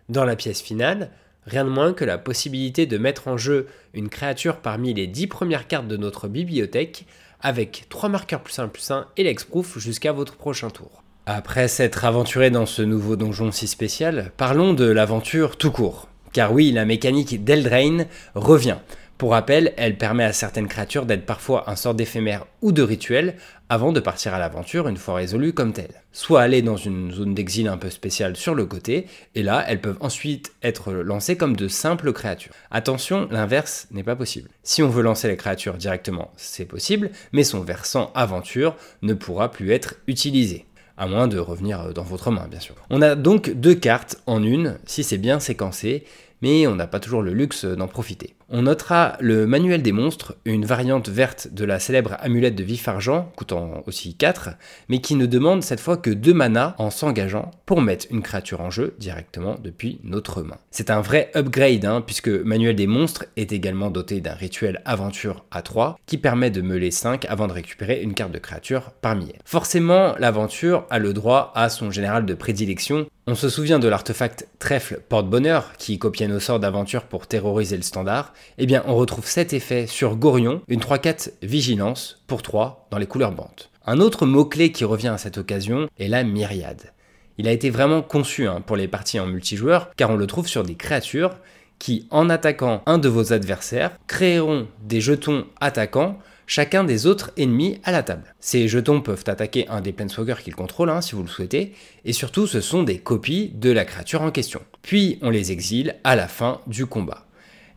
Dans 0.08 0.24
la 0.24 0.36
pièce 0.36 0.62
finale, 0.62 1.10
rien 1.44 1.64
de 1.64 1.70
moins 1.70 1.92
que 1.92 2.04
la 2.04 2.18
possibilité 2.18 2.86
de 2.86 2.98
mettre 2.98 3.26
en 3.26 3.36
jeu 3.36 3.66
une 3.94 4.08
créature 4.08 4.58
parmi 4.58 4.94
les 4.94 5.08
10 5.08 5.26
premières 5.26 5.66
cartes 5.66 5.88
de 5.88 5.96
notre 5.96 6.28
bibliothèque 6.28 7.04
avec 7.40 7.86
3 7.88 8.10
marqueurs 8.10 8.44
plus 8.44 8.60
1 8.60 8.68
plus 8.68 8.88
1 8.88 9.08
et 9.16 9.24
l'exproof 9.24 9.76
jusqu'à 9.80 10.12
votre 10.12 10.36
prochain 10.36 10.70
tour. 10.70 11.02
Après 11.26 11.66
s'être 11.66 12.04
aventuré 12.04 12.50
dans 12.50 12.66
ce 12.66 12.82
nouveau 12.82 13.16
donjon 13.16 13.50
si 13.50 13.66
spécial, 13.66 14.30
parlons 14.36 14.72
de 14.72 14.84
l'aventure 14.84 15.56
tout 15.56 15.72
court. 15.72 16.06
Car 16.32 16.52
oui, 16.52 16.70
la 16.70 16.84
mécanique 16.84 17.42
d'Eldrain 17.42 18.04
revient. 18.36 18.76
Pour 19.18 19.30
rappel, 19.30 19.72
elle 19.78 19.96
permet 19.96 20.24
à 20.24 20.34
certaines 20.34 20.68
créatures 20.68 21.06
d'être 21.06 21.24
parfois 21.24 21.70
un 21.70 21.76
sort 21.76 21.94
d'éphémère 21.94 22.44
ou 22.60 22.70
de 22.70 22.82
rituel 22.82 23.36
avant 23.70 23.90
de 23.92 24.00
partir 24.00 24.34
à 24.34 24.38
l'aventure 24.38 24.88
une 24.88 24.98
fois 24.98 25.14
résolue 25.14 25.54
comme 25.54 25.72
telle. 25.72 26.02
Soit 26.12 26.42
aller 26.42 26.60
dans 26.60 26.76
une 26.76 27.10
zone 27.10 27.32
d'exil 27.32 27.66
un 27.66 27.78
peu 27.78 27.88
spéciale 27.88 28.36
sur 28.36 28.54
le 28.54 28.66
côté, 28.66 29.06
et 29.34 29.42
là, 29.42 29.64
elles 29.66 29.80
peuvent 29.80 29.96
ensuite 30.00 30.52
être 30.62 30.92
lancées 30.92 31.38
comme 31.38 31.56
de 31.56 31.66
simples 31.66 32.12
créatures. 32.12 32.52
Attention, 32.70 33.26
l'inverse 33.30 33.86
n'est 33.90 34.02
pas 34.02 34.16
possible. 34.16 34.50
Si 34.62 34.82
on 34.82 34.90
veut 34.90 35.02
lancer 35.02 35.28
les 35.28 35.38
créatures 35.38 35.78
directement, 35.78 36.30
c'est 36.36 36.66
possible, 36.66 37.10
mais 37.32 37.42
son 37.42 37.60
versant 37.60 38.12
aventure 38.14 38.76
ne 39.00 39.14
pourra 39.14 39.50
plus 39.50 39.72
être 39.72 39.94
utilisé 40.06 40.66
à 40.98 41.06
moins 41.06 41.28
de 41.28 41.38
revenir 41.38 41.92
dans 41.94 42.02
votre 42.02 42.30
main, 42.30 42.48
bien 42.48 42.60
sûr. 42.60 42.74
On 42.90 43.02
a 43.02 43.14
donc 43.14 43.50
deux 43.50 43.74
cartes 43.74 44.16
en 44.26 44.42
une, 44.42 44.78
si 44.86 45.04
c'est 45.04 45.18
bien 45.18 45.40
séquencé, 45.40 46.04
mais 46.42 46.66
on 46.66 46.74
n'a 46.74 46.86
pas 46.86 47.00
toujours 47.00 47.22
le 47.22 47.32
luxe 47.32 47.64
d'en 47.64 47.88
profiter. 47.88 48.35
On 48.48 48.62
notera 48.62 49.16
le 49.18 49.44
manuel 49.44 49.82
des 49.82 49.90
monstres, 49.90 50.36
une 50.44 50.64
variante 50.64 51.08
verte 51.08 51.48
de 51.52 51.64
la 51.64 51.80
célèbre 51.80 52.16
amulette 52.20 52.54
de 52.54 52.62
vif 52.62 52.86
argent, 52.86 53.32
coûtant 53.34 53.82
aussi 53.88 54.14
4, 54.14 54.50
mais 54.88 55.00
qui 55.00 55.16
ne 55.16 55.26
demande 55.26 55.64
cette 55.64 55.80
fois 55.80 55.96
que 55.96 56.10
2 56.10 56.32
mana 56.32 56.76
en 56.78 56.90
s'engageant 56.90 57.50
pour 57.66 57.80
mettre 57.80 58.06
une 58.10 58.22
créature 58.22 58.60
en 58.60 58.70
jeu 58.70 58.94
directement 59.00 59.56
depuis 59.60 59.98
notre 60.04 60.42
main. 60.42 60.58
C'est 60.70 60.90
un 60.90 61.00
vrai 61.00 61.32
upgrade, 61.34 61.84
hein, 61.84 62.00
puisque 62.00 62.28
manuel 62.28 62.76
des 62.76 62.86
monstres 62.86 63.24
est 63.36 63.50
également 63.50 63.90
doté 63.90 64.20
d'un 64.20 64.34
rituel 64.34 64.80
aventure 64.84 65.44
à 65.50 65.62
3 65.62 65.98
qui 66.06 66.16
permet 66.16 66.50
de 66.50 66.62
meuler 66.62 66.92
5 66.92 67.24
avant 67.24 67.48
de 67.48 67.52
récupérer 67.52 68.00
une 68.00 68.14
carte 68.14 68.30
de 68.30 68.38
créature 68.38 68.92
parmi 69.00 69.30
elles. 69.30 69.40
Forcément, 69.44 70.14
l'aventure 70.20 70.86
a 70.90 71.00
le 71.00 71.12
droit 71.12 71.50
à 71.56 71.68
son 71.68 71.90
général 71.90 72.24
de 72.24 72.34
prédilection 72.34 73.06
on 73.28 73.34
se 73.34 73.48
souvient 73.48 73.80
de 73.80 73.88
l'artefact 73.88 74.46
trèfle 74.60 75.00
porte-bonheur 75.08 75.72
qui 75.78 75.98
copiait 75.98 76.28
nos 76.28 76.38
sorts 76.38 76.60
d'aventure 76.60 77.02
pour 77.06 77.26
terroriser 77.26 77.76
le 77.76 77.82
standard. 77.82 78.32
Eh 78.58 78.66
bien, 78.66 78.82
on 78.86 78.94
retrouve 78.94 79.26
cet 79.26 79.52
effet 79.52 79.86
sur 79.86 80.16
Gorion, 80.16 80.62
une 80.68 80.80
3-4 80.80 81.32
vigilance 81.42 82.22
pour 82.26 82.42
3 82.42 82.88
dans 82.90 82.98
les 82.98 83.06
couleurs 83.06 83.32
bantes. 83.32 83.70
Un 83.86 84.00
autre 84.00 84.26
mot-clé 84.26 84.72
qui 84.72 84.84
revient 84.84 85.08
à 85.08 85.18
cette 85.18 85.38
occasion 85.38 85.88
est 85.98 86.08
la 86.08 86.24
myriade. 86.24 86.92
Il 87.38 87.46
a 87.46 87.52
été 87.52 87.70
vraiment 87.70 88.02
conçu 88.02 88.48
hein, 88.48 88.62
pour 88.64 88.76
les 88.76 88.88
parties 88.88 89.20
en 89.20 89.26
multijoueur 89.26 89.90
car 89.96 90.10
on 90.10 90.16
le 90.16 90.26
trouve 90.26 90.48
sur 90.48 90.62
des 90.62 90.74
créatures 90.74 91.36
qui, 91.78 92.06
en 92.10 92.30
attaquant 92.30 92.82
un 92.86 92.98
de 92.98 93.08
vos 93.08 93.32
adversaires, 93.32 93.98
créeront 94.06 94.66
des 94.82 95.00
jetons 95.00 95.44
attaquants 95.60 96.18
chacun 96.46 96.84
des 96.84 97.06
autres 97.06 97.32
ennemis 97.36 97.78
à 97.84 97.92
la 97.92 98.02
table. 98.02 98.34
Ces 98.40 98.68
jetons 98.68 99.00
peuvent 99.00 99.24
attaquer 99.26 99.68
un 99.68 99.80
des 99.80 99.92
planeswalkers 99.92 100.42
qu'ils 100.42 100.54
contrôlent, 100.54 100.90
hein, 100.90 101.00
si 101.00 101.14
vous 101.14 101.22
le 101.22 101.28
souhaitez, 101.28 101.74
et 102.04 102.12
surtout 102.12 102.46
ce 102.46 102.60
sont 102.60 102.82
des 102.82 102.98
copies 102.98 103.50
de 103.54 103.70
la 103.70 103.84
créature 103.84 104.22
en 104.22 104.30
question. 104.30 104.60
Puis 104.82 105.18
on 105.22 105.30
les 105.30 105.52
exile 105.52 105.96
à 106.04 106.16
la 106.16 106.28
fin 106.28 106.60
du 106.66 106.86
combat. 106.86 107.25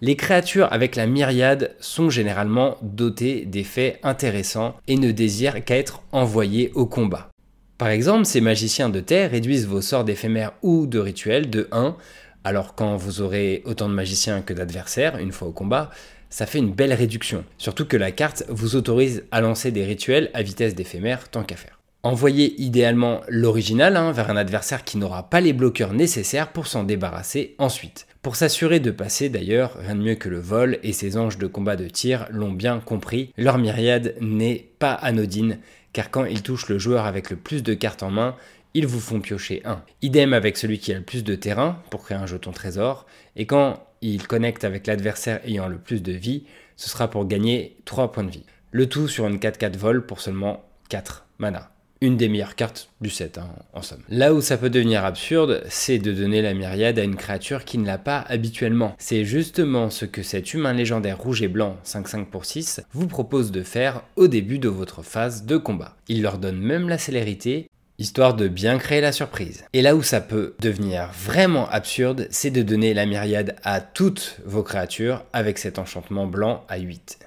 Les 0.01 0.15
créatures 0.15 0.71
avec 0.71 0.95
la 0.95 1.07
myriade 1.07 1.75
sont 1.81 2.09
généralement 2.09 2.77
dotées 2.81 3.45
d'effets 3.45 3.99
intéressants 4.01 4.75
et 4.87 4.95
ne 4.95 5.11
désirent 5.11 5.65
qu'à 5.65 5.75
être 5.75 6.03
envoyées 6.13 6.71
au 6.73 6.85
combat. 6.85 7.29
Par 7.77 7.89
exemple, 7.89 8.25
ces 8.25 8.39
magiciens 8.39 8.87
de 8.87 9.01
terre 9.01 9.31
réduisent 9.31 9.67
vos 9.67 9.81
sorts 9.81 10.05
d'éphémères 10.05 10.53
ou 10.61 10.87
de 10.87 10.99
rituels 10.99 11.49
de 11.49 11.67
1, 11.73 11.97
alors 12.45 12.75
quand 12.75 12.95
vous 12.95 13.19
aurez 13.19 13.61
autant 13.65 13.89
de 13.89 13.93
magiciens 13.93 14.41
que 14.41 14.53
d'adversaires 14.53 15.17
une 15.17 15.33
fois 15.33 15.49
au 15.49 15.51
combat, 15.51 15.89
ça 16.29 16.45
fait 16.45 16.59
une 16.59 16.71
belle 16.71 16.93
réduction. 16.93 17.43
Surtout 17.57 17.85
que 17.85 17.97
la 17.97 18.11
carte 18.11 18.45
vous 18.47 18.77
autorise 18.77 19.25
à 19.31 19.41
lancer 19.41 19.71
des 19.71 19.83
rituels 19.83 20.29
à 20.33 20.43
vitesse 20.43 20.75
d'éphémère 20.75 21.27
tant 21.27 21.43
qu'à 21.43 21.57
faire. 21.57 21.79
Envoyez 22.03 22.61
idéalement 22.61 23.19
l'original 23.27 23.97
hein, 23.97 24.13
vers 24.13 24.29
un 24.29 24.37
adversaire 24.37 24.85
qui 24.85 24.97
n'aura 24.97 25.29
pas 25.29 25.41
les 25.41 25.51
bloqueurs 25.51 25.91
nécessaires 25.91 26.53
pour 26.53 26.67
s'en 26.67 26.85
débarrasser 26.85 27.55
ensuite. 27.57 28.07
Pour 28.21 28.35
s'assurer 28.35 28.81
de 28.81 28.91
passer 28.91 29.29
d'ailleurs, 29.29 29.77
rien 29.79 29.95
de 29.95 30.01
mieux 30.01 30.15
que 30.15 30.27
le 30.27 30.41
vol 30.41 30.77
et 30.83 30.91
ses 30.91 31.15
anges 31.15 31.37
de 31.37 31.47
combat 31.47 31.77
de 31.77 31.87
tir 31.87 32.27
l'ont 32.31 32.51
bien 32.51 32.81
compris, 32.81 33.31
leur 33.37 33.57
myriade 33.57 34.13
n'est 34.19 34.67
pas 34.77 34.91
anodine, 34.91 35.59
car 35.93 36.11
quand 36.11 36.25
ils 36.25 36.43
touchent 36.43 36.67
le 36.67 36.79
joueur 36.79 37.05
avec 37.05 37.29
le 37.29 37.37
plus 37.37 37.63
de 37.63 37.73
cartes 37.73 38.03
en 38.03 38.11
main, 38.11 38.35
ils 38.73 38.87
vous 38.87 38.99
font 38.99 39.21
piocher 39.21 39.61
un. 39.63 39.81
Idem 40.01 40.33
avec 40.33 40.57
celui 40.57 40.79
qui 40.79 40.91
a 40.91 40.97
le 40.97 41.03
plus 41.03 41.23
de 41.23 41.33
terrain 41.35 41.81
pour 41.89 42.03
créer 42.03 42.17
un 42.17 42.25
jeton 42.25 42.51
trésor, 42.51 43.05
et 43.37 43.45
quand 43.45 43.87
il 44.01 44.27
connecte 44.27 44.65
avec 44.65 44.85
l'adversaire 44.85 45.39
ayant 45.45 45.69
le 45.69 45.77
plus 45.77 46.03
de 46.03 46.11
vie, 46.11 46.43
ce 46.75 46.89
sera 46.89 47.09
pour 47.09 47.25
gagner 47.25 47.77
3 47.85 48.11
points 48.11 48.25
de 48.25 48.31
vie. 48.31 48.45
Le 48.71 48.87
tout 48.87 49.07
sur 49.07 49.27
une 49.27 49.37
4-4 49.37 49.77
vol 49.77 50.05
pour 50.05 50.19
seulement 50.19 50.65
4 50.89 51.25
mana. 51.37 51.71
Une 52.01 52.15
des 52.15 52.29
meilleures 52.29 52.55
cartes 52.55 52.89
du 53.01 53.09
set, 53.09 53.37
hein, 53.37 53.49
en 53.73 53.81
somme. 53.81 54.03
Là 54.07 54.33
où 54.33 54.39
ça 54.39 54.57
peut 54.57 54.69
devenir 54.69 55.03
absurde, 55.03 55.63
c'est 55.67 55.97
de 55.97 56.13
donner 56.13 56.41
la 56.41 56.53
myriade 56.53 56.97
à 56.97 57.03
une 57.03 57.17
créature 57.17 57.65
qui 57.65 57.77
ne 57.77 57.85
l'a 57.85 57.97
pas 57.97 58.19
habituellement. 58.29 58.95
C'est 58.97 59.25
justement 59.25 59.89
ce 59.89 60.05
que 60.05 60.23
cet 60.23 60.53
humain 60.53 60.73
légendaire 60.73 61.17
rouge 61.17 61.41
et 61.41 61.49
blanc 61.49 61.77
5-5 61.85 62.25
pour 62.25 62.45
6 62.45 62.81
vous 62.93 63.07
propose 63.07 63.51
de 63.51 63.63
faire 63.63 64.03
au 64.15 64.27
début 64.27 64.59
de 64.59 64.69
votre 64.69 65.03
phase 65.03 65.45
de 65.45 65.57
combat. 65.57 65.97
Il 66.07 66.21
leur 66.21 66.37
donne 66.37 66.59
même 66.59 66.87
la 66.87 66.97
célérité 66.97 67.69
histoire 67.99 68.33
de 68.33 68.47
bien 68.47 68.77
créer 68.77 69.01
la 69.01 69.11
surprise. 69.11 69.65
Et 69.73 69.81
là 69.81 69.95
où 69.95 70.01
ça 70.01 70.21
peut 70.21 70.55
devenir 70.61 71.11
vraiment 71.11 71.69
absurde, 71.69 72.27
c'est 72.31 72.49
de 72.49 72.63
donner 72.63 72.93
la 72.93 73.05
myriade 73.05 73.57
à 73.63 73.81
toutes 73.81 74.39
vos 74.45 74.63
créatures 74.63 75.25
avec 75.33 75.57
cet 75.57 75.77
enchantement 75.77 76.25
blanc 76.25 76.63
à 76.69 76.77
8. 76.77 77.19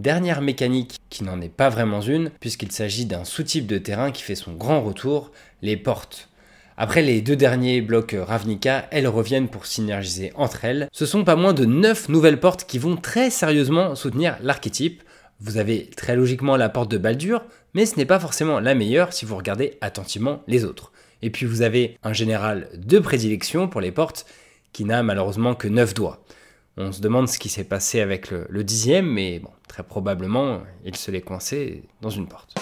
Dernière 0.00 0.40
mécanique 0.40 0.96
qui 1.10 1.24
n'en 1.24 1.42
est 1.42 1.54
pas 1.54 1.68
vraiment 1.68 2.00
une, 2.00 2.30
puisqu'il 2.40 2.72
s'agit 2.72 3.04
d'un 3.04 3.24
sous-type 3.24 3.66
de 3.66 3.76
terrain 3.76 4.12
qui 4.12 4.22
fait 4.22 4.34
son 4.34 4.54
grand 4.54 4.80
retour, 4.80 5.30
les 5.60 5.76
portes. 5.76 6.30
Après 6.78 7.02
les 7.02 7.20
deux 7.20 7.36
derniers 7.36 7.82
blocs 7.82 8.16
Ravnica, 8.18 8.88
elles 8.92 9.08
reviennent 9.08 9.50
pour 9.50 9.66
synergiser 9.66 10.32
entre 10.36 10.64
elles. 10.64 10.88
Ce 10.90 11.04
sont 11.04 11.22
pas 11.22 11.36
moins 11.36 11.52
de 11.52 11.66
9 11.66 12.08
nouvelles 12.08 12.40
portes 12.40 12.64
qui 12.64 12.78
vont 12.78 12.96
très 12.96 13.28
sérieusement 13.28 13.94
soutenir 13.94 14.38
l'archétype. 14.40 15.02
Vous 15.38 15.58
avez 15.58 15.90
très 15.94 16.16
logiquement 16.16 16.56
la 16.56 16.70
porte 16.70 16.90
de 16.90 16.96
Baldur, 16.96 17.44
mais 17.74 17.84
ce 17.84 17.96
n'est 17.96 18.06
pas 18.06 18.18
forcément 18.18 18.58
la 18.58 18.74
meilleure 18.74 19.12
si 19.12 19.26
vous 19.26 19.36
regardez 19.36 19.76
attentivement 19.82 20.42
les 20.46 20.64
autres. 20.64 20.92
Et 21.20 21.28
puis 21.28 21.44
vous 21.44 21.60
avez 21.60 21.98
un 22.02 22.14
général 22.14 22.70
de 22.74 22.98
prédilection 23.00 23.68
pour 23.68 23.82
les 23.82 23.92
portes 23.92 24.24
qui 24.72 24.86
n'a 24.86 25.02
malheureusement 25.02 25.54
que 25.54 25.68
9 25.68 25.92
doigts. 25.92 26.24
On 26.78 26.90
se 26.90 27.02
demande 27.02 27.28
ce 27.28 27.38
qui 27.38 27.50
s'est 27.50 27.64
passé 27.64 28.00
avec 28.00 28.30
le, 28.30 28.46
le 28.48 28.64
dixième, 28.64 29.06
mais 29.06 29.40
bon, 29.40 29.50
très 29.70 29.84
probablement 29.84 30.58
il 30.84 30.96
se 30.96 31.12
l'est 31.12 31.20
coincé 31.20 31.84
dans 32.02 32.10
une 32.10 32.26
porte. 32.26 32.54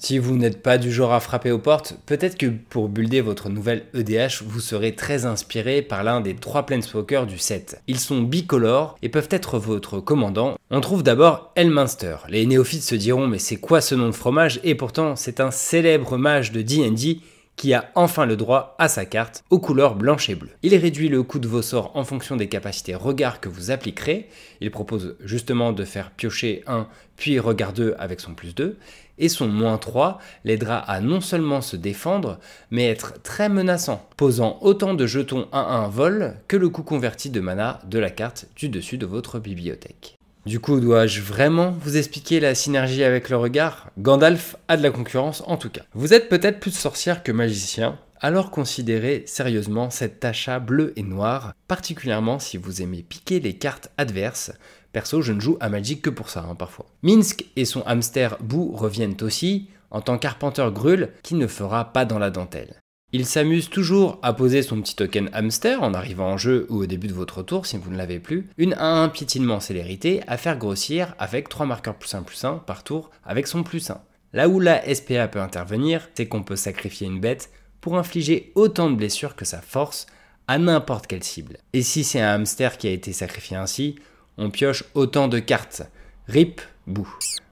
Si 0.00 0.18
vous 0.18 0.36
n'êtes 0.36 0.60
pas 0.60 0.78
du 0.78 0.90
genre 0.90 1.12
à 1.12 1.20
frapper 1.20 1.52
aux 1.52 1.60
portes, 1.60 1.94
peut-être 2.06 2.36
que 2.36 2.46
pour 2.46 2.88
builder 2.88 3.20
votre 3.20 3.48
nouvelle 3.48 3.84
EDH, 3.94 4.42
vous 4.44 4.58
serez 4.58 4.96
très 4.96 5.26
inspiré 5.26 5.80
par 5.80 6.02
l'un 6.02 6.20
des 6.20 6.34
trois 6.34 6.66
Planeswalkers 6.66 7.26
du 7.26 7.38
set. 7.38 7.80
Ils 7.86 8.00
sont 8.00 8.20
bicolores 8.20 8.98
et 9.02 9.08
peuvent 9.08 9.28
être 9.30 9.60
votre 9.60 10.00
commandant. 10.00 10.56
On 10.72 10.80
trouve 10.80 11.04
d'abord 11.04 11.52
Elminster. 11.54 12.16
Les 12.28 12.44
néophytes 12.46 12.82
se 12.82 12.96
diront 12.96 13.28
mais 13.28 13.38
c'est 13.38 13.58
quoi 13.58 13.80
ce 13.80 13.94
nom 13.94 14.08
de 14.08 14.12
fromage? 14.12 14.58
Et 14.64 14.74
pourtant 14.74 15.14
c'est 15.14 15.38
un 15.38 15.52
célèbre 15.52 16.16
mage 16.16 16.50
de 16.50 16.62
D&D 16.62 17.20
qui 17.56 17.74
a 17.74 17.90
enfin 17.94 18.26
le 18.26 18.36
droit 18.36 18.74
à 18.78 18.88
sa 18.88 19.04
carte 19.04 19.44
aux 19.50 19.58
couleurs 19.58 19.94
blanche 19.94 20.28
et 20.28 20.34
bleue. 20.34 20.50
Il 20.62 20.74
réduit 20.74 21.08
le 21.08 21.22
coût 21.22 21.38
de 21.38 21.48
vos 21.48 21.62
sorts 21.62 21.92
en 21.94 22.04
fonction 22.04 22.36
des 22.36 22.48
capacités 22.48 22.94
regard 22.94 23.40
que 23.40 23.48
vous 23.48 23.70
appliquerez. 23.70 24.28
Il 24.60 24.70
propose 24.70 25.16
justement 25.24 25.72
de 25.72 25.84
faire 25.84 26.10
piocher 26.10 26.62
1 26.66 26.86
puis 27.16 27.38
regard 27.38 27.72
2 27.72 27.94
avec 27.98 28.20
son 28.20 28.34
plus 28.34 28.54
2 28.54 28.78
et 29.18 29.28
son 29.28 29.46
moins 29.46 29.78
3 29.78 30.18
l'aidera 30.44 30.78
à 30.78 31.00
non 31.00 31.20
seulement 31.20 31.60
se 31.60 31.76
défendre, 31.76 32.38
mais 32.70 32.88
être 32.88 33.22
très 33.22 33.48
menaçant, 33.48 34.08
posant 34.16 34.58
autant 34.62 34.94
de 34.94 35.06
jetons 35.06 35.48
1-1 35.52 35.90
vol 35.90 36.36
que 36.48 36.56
le 36.56 36.68
coût 36.68 36.82
converti 36.82 37.30
de 37.30 37.40
mana 37.40 37.80
de 37.86 37.98
la 37.98 38.10
carte 38.10 38.46
du 38.56 38.68
dessus 38.68 38.98
de 38.98 39.06
votre 39.06 39.38
bibliothèque. 39.38 40.18
Du 40.44 40.58
coup, 40.58 40.80
dois-je 40.80 41.20
vraiment 41.20 41.70
vous 41.70 41.96
expliquer 41.96 42.40
la 42.40 42.56
synergie 42.56 43.04
avec 43.04 43.28
le 43.28 43.36
regard? 43.36 43.90
Gandalf 43.98 44.56
a 44.66 44.76
de 44.76 44.82
la 44.82 44.90
concurrence 44.90 45.40
en 45.46 45.56
tout 45.56 45.70
cas. 45.70 45.82
Vous 45.94 46.14
êtes 46.14 46.28
peut-être 46.28 46.58
plus 46.58 46.72
sorcière 46.72 47.22
que 47.22 47.30
magicien, 47.30 47.96
alors 48.18 48.50
considérez 48.50 49.22
sérieusement 49.26 49.90
cette 49.90 50.24
achat 50.24 50.58
bleu 50.58 50.92
et 50.96 51.04
noir, 51.04 51.54
particulièrement 51.68 52.40
si 52.40 52.56
vous 52.56 52.82
aimez 52.82 53.04
piquer 53.08 53.38
les 53.38 53.54
cartes 53.54 53.90
adverses. 53.98 54.52
Perso, 54.92 55.22
je 55.22 55.32
ne 55.32 55.40
joue 55.40 55.58
à 55.60 55.68
Magic 55.68 56.02
que 56.02 56.10
pour 56.10 56.28
ça, 56.28 56.44
hein, 56.48 56.56
parfois. 56.56 56.86
Minsk 57.02 57.44
et 57.54 57.64
son 57.64 57.82
hamster 57.82 58.36
Boo 58.40 58.72
reviennent 58.72 59.16
aussi, 59.22 59.68
en 59.92 60.00
tant 60.00 60.18
qu'arpenteur 60.18 60.72
Grul, 60.72 61.10
qui 61.22 61.36
ne 61.36 61.46
fera 61.46 61.92
pas 61.92 62.04
dans 62.04 62.18
la 62.18 62.30
dentelle. 62.30 62.81
Il 63.14 63.26
s'amuse 63.26 63.68
toujours 63.68 64.18
à 64.22 64.32
poser 64.32 64.62
son 64.62 64.80
petit 64.80 64.96
token 64.96 65.28
hamster 65.34 65.82
en 65.82 65.92
arrivant 65.92 66.30
en 66.30 66.38
jeu 66.38 66.66
ou 66.70 66.76
au 66.76 66.86
début 66.86 67.08
de 67.08 67.12
votre 67.12 67.42
tour 67.42 67.66
si 67.66 67.76
vous 67.76 67.90
ne 67.90 67.98
l'avez 67.98 68.18
plus, 68.18 68.48
une 68.56 68.72
à 68.72 68.86
un 68.86 69.10
piétinement 69.10 69.60
célérité 69.60 70.22
à 70.28 70.38
faire 70.38 70.56
grossir 70.56 71.14
avec 71.18 71.50
3 71.50 71.66
marqueurs 71.66 71.96
plus 71.96 72.14
1 72.14 72.22
plus 72.22 72.42
1 72.42 72.62
par 72.66 72.84
tour 72.84 73.10
avec 73.22 73.48
son 73.48 73.64
plus 73.64 73.90
1. 73.90 74.00
Là 74.32 74.48
où 74.48 74.60
la 74.60 74.82
SPA 74.94 75.28
peut 75.28 75.42
intervenir, 75.42 76.08
c'est 76.14 76.26
qu'on 76.26 76.42
peut 76.42 76.56
sacrifier 76.56 77.06
une 77.06 77.20
bête 77.20 77.50
pour 77.82 77.98
infliger 77.98 78.50
autant 78.54 78.88
de 78.88 78.96
blessures 78.96 79.36
que 79.36 79.44
sa 79.44 79.60
force 79.60 80.06
à 80.48 80.56
n'importe 80.56 81.06
quelle 81.06 81.22
cible. 81.22 81.58
Et 81.74 81.82
si 81.82 82.04
c'est 82.04 82.22
un 82.22 82.36
hamster 82.36 82.78
qui 82.78 82.88
a 82.88 82.92
été 82.92 83.12
sacrifié 83.12 83.58
ainsi, 83.58 83.96
on 84.38 84.48
pioche 84.48 84.84
autant 84.94 85.28
de 85.28 85.38
cartes. 85.38 85.82
Rip, 86.28 86.62
bou. 86.86 87.06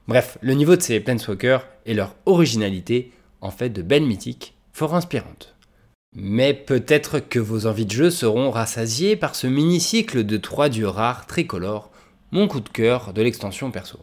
Bref, 0.07 0.39
le 0.41 0.55
niveau 0.55 0.75
de 0.75 0.81
ces 0.81 0.99
Planeswalkers 0.99 1.67
et 1.85 1.93
leur 1.93 2.15
originalité 2.25 3.11
en 3.41 3.51
fait 3.51 3.69
de 3.69 3.83
belles 3.83 4.07
mythiques 4.07 4.55
fort 4.81 4.95
inspirantes. 4.95 5.53
Mais 6.15 6.55
peut-être 6.55 7.19
que 7.19 7.37
vos 7.37 7.67
envies 7.67 7.85
de 7.85 7.91
jeu 7.91 8.09
seront 8.09 8.49
rassasiées 8.49 9.15
par 9.15 9.35
ce 9.35 9.45
mini-cycle 9.45 10.23
de 10.23 10.37
trois 10.37 10.69
dieux 10.69 10.87
rares 10.87 11.27
tricolores, 11.27 11.91
mon 12.31 12.47
coup 12.47 12.61
de 12.61 12.69
cœur 12.69 13.13
de 13.13 13.21
l'extension 13.21 13.69
perso. 13.69 13.99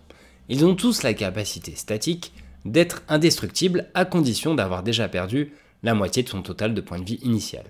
Ils 0.48 0.64
ont 0.64 0.76
tous 0.76 1.02
la 1.02 1.14
capacité 1.14 1.74
statique 1.74 2.32
d'être 2.64 3.02
indestructibles 3.08 3.90
à 3.94 4.04
condition 4.04 4.54
d'avoir 4.54 4.84
déjà 4.84 5.08
perdu 5.08 5.52
la 5.82 5.94
moitié 5.94 6.22
de 6.22 6.28
son 6.28 6.42
total 6.42 6.74
de 6.74 6.80
points 6.80 7.00
de 7.00 7.04
vie 7.04 7.18
initial. 7.24 7.64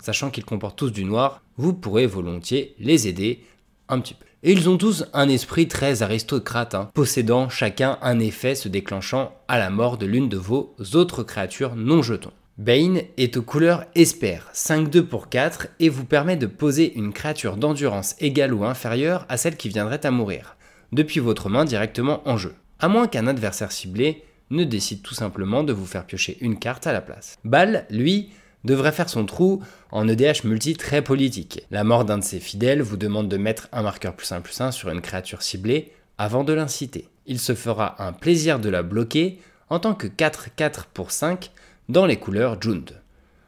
Sachant 0.00 0.30
qu'ils 0.30 0.44
comportent 0.44 0.78
tous 0.78 0.92
du 0.92 1.04
noir, 1.04 1.42
vous 1.56 1.72
pourrez 1.72 2.06
volontiers 2.06 2.76
les 2.78 3.08
aider 3.08 3.42
un 3.88 3.98
petit 3.98 4.14
peu. 4.14 4.24
Et 4.44 4.52
ils 4.52 4.68
ont 4.68 4.78
tous 4.78 5.04
un 5.14 5.28
esprit 5.28 5.66
très 5.66 6.04
aristocrate, 6.04 6.76
hein, 6.76 6.92
possédant 6.94 7.48
chacun 7.48 7.98
un 8.02 8.20
effet 8.20 8.54
se 8.54 8.68
déclenchant 8.68 9.34
à 9.48 9.58
la 9.58 9.70
mort 9.70 9.98
de 9.98 10.06
l'une 10.06 10.28
de 10.28 10.36
vos 10.36 10.76
autres 10.94 11.24
créatures 11.24 11.74
non 11.74 12.02
jetons. 12.02 12.30
Bane 12.58 13.00
est 13.16 13.38
aux 13.38 13.42
couleurs 13.42 13.86
Esper, 13.94 14.40
5-2 14.52 15.02
pour 15.02 15.30
4, 15.30 15.68
et 15.80 15.88
vous 15.88 16.04
permet 16.04 16.36
de 16.36 16.46
poser 16.46 16.92
une 16.94 17.14
créature 17.14 17.56
d'endurance 17.56 18.14
égale 18.20 18.52
ou 18.52 18.66
inférieure 18.66 19.24
à 19.30 19.38
celle 19.38 19.56
qui 19.56 19.70
viendrait 19.70 20.04
à 20.04 20.10
mourir, 20.10 20.56
depuis 20.92 21.18
votre 21.18 21.48
main 21.48 21.64
directement 21.64 22.20
en 22.28 22.36
jeu, 22.36 22.54
à 22.78 22.88
moins 22.88 23.08
qu'un 23.08 23.26
adversaire 23.26 23.72
ciblé 23.72 24.24
ne 24.50 24.64
décide 24.64 25.00
tout 25.00 25.14
simplement 25.14 25.64
de 25.64 25.72
vous 25.72 25.86
faire 25.86 26.04
piocher 26.04 26.36
une 26.42 26.58
carte 26.58 26.86
à 26.86 26.92
la 26.92 27.00
place. 27.00 27.38
Bal, 27.42 27.86
lui, 27.88 28.28
devrait 28.64 28.92
faire 28.92 29.08
son 29.08 29.24
trou 29.24 29.62
en 29.90 30.06
EDH 30.06 30.44
multi 30.44 30.76
très 30.76 31.00
politique. 31.00 31.66
La 31.70 31.84
mort 31.84 32.04
d'un 32.04 32.18
de 32.18 32.24
ses 32.24 32.38
fidèles 32.38 32.82
vous 32.82 32.98
demande 32.98 33.28
de 33.28 33.38
mettre 33.38 33.68
un 33.72 33.82
marqueur 33.82 34.14
plus 34.14 34.30
1 34.30 34.42
plus 34.42 34.60
1 34.60 34.72
sur 34.72 34.90
une 34.90 35.00
créature 35.00 35.40
ciblée 35.40 35.92
avant 36.18 36.44
de 36.44 36.52
l'inciter. 36.52 37.08
Il 37.24 37.38
se 37.38 37.54
fera 37.54 38.00
un 38.06 38.12
plaisir 38.12 38.58
de 38.58 38.68
la 38.68 38.82
bloquer 38.82 39.38
en 39.70 39.78
tant 39.78 39.94
que 39.94 40.06
4-4 40.06 40.84
pour 40.92 41.10
5 41.12 41.50
dans 41.92 42.06
les 42.06 42.16
couleurs 42.16 42.60
Jund. 42.60 42.90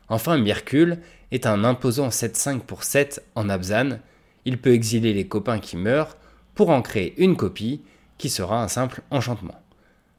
Enfin, 0.09 0.39
Mirkul 0.39 0.99
est 1.33 1.47
un 1.47 1.65
imposant 1.65 2.09
7-5 2.09 2.61
pour 2.61 2.85
7 2.85 3.25
en 3.35 3.49
Abzan. 3.49 3.99
Il 4.45 4.59
peut 4.59 4.73
exiler 4.73 5.15
les 5.15 5.27
copains 5.27 5.59
qui 5.59 5.77
meurent 5.77 6.17
pour 6.55 6.69
en 6.69 6.83
créer 6.83 7.15
une 7.17 7.37
copie 7.37 7.81
qui 8.19 8.29
sera 8.29 8.63
un 8.63 8.69
simple 8.69 9.01
enchantement. 9.11 9.59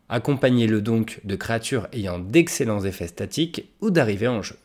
Accompagnez-le 0.10 0.82
donc 0.82 1.22
de 1.24 1.36
créatures 1.36 1.88
ayant 1.94 2.20
d'excellents 2.20 2.84
effets 2.84 3.08
statiques 3.08 3.70
ou 3.80 3.92
d'arrivée 3.92 4.28
en 4.28 4.42
jeu. 4.42 4.58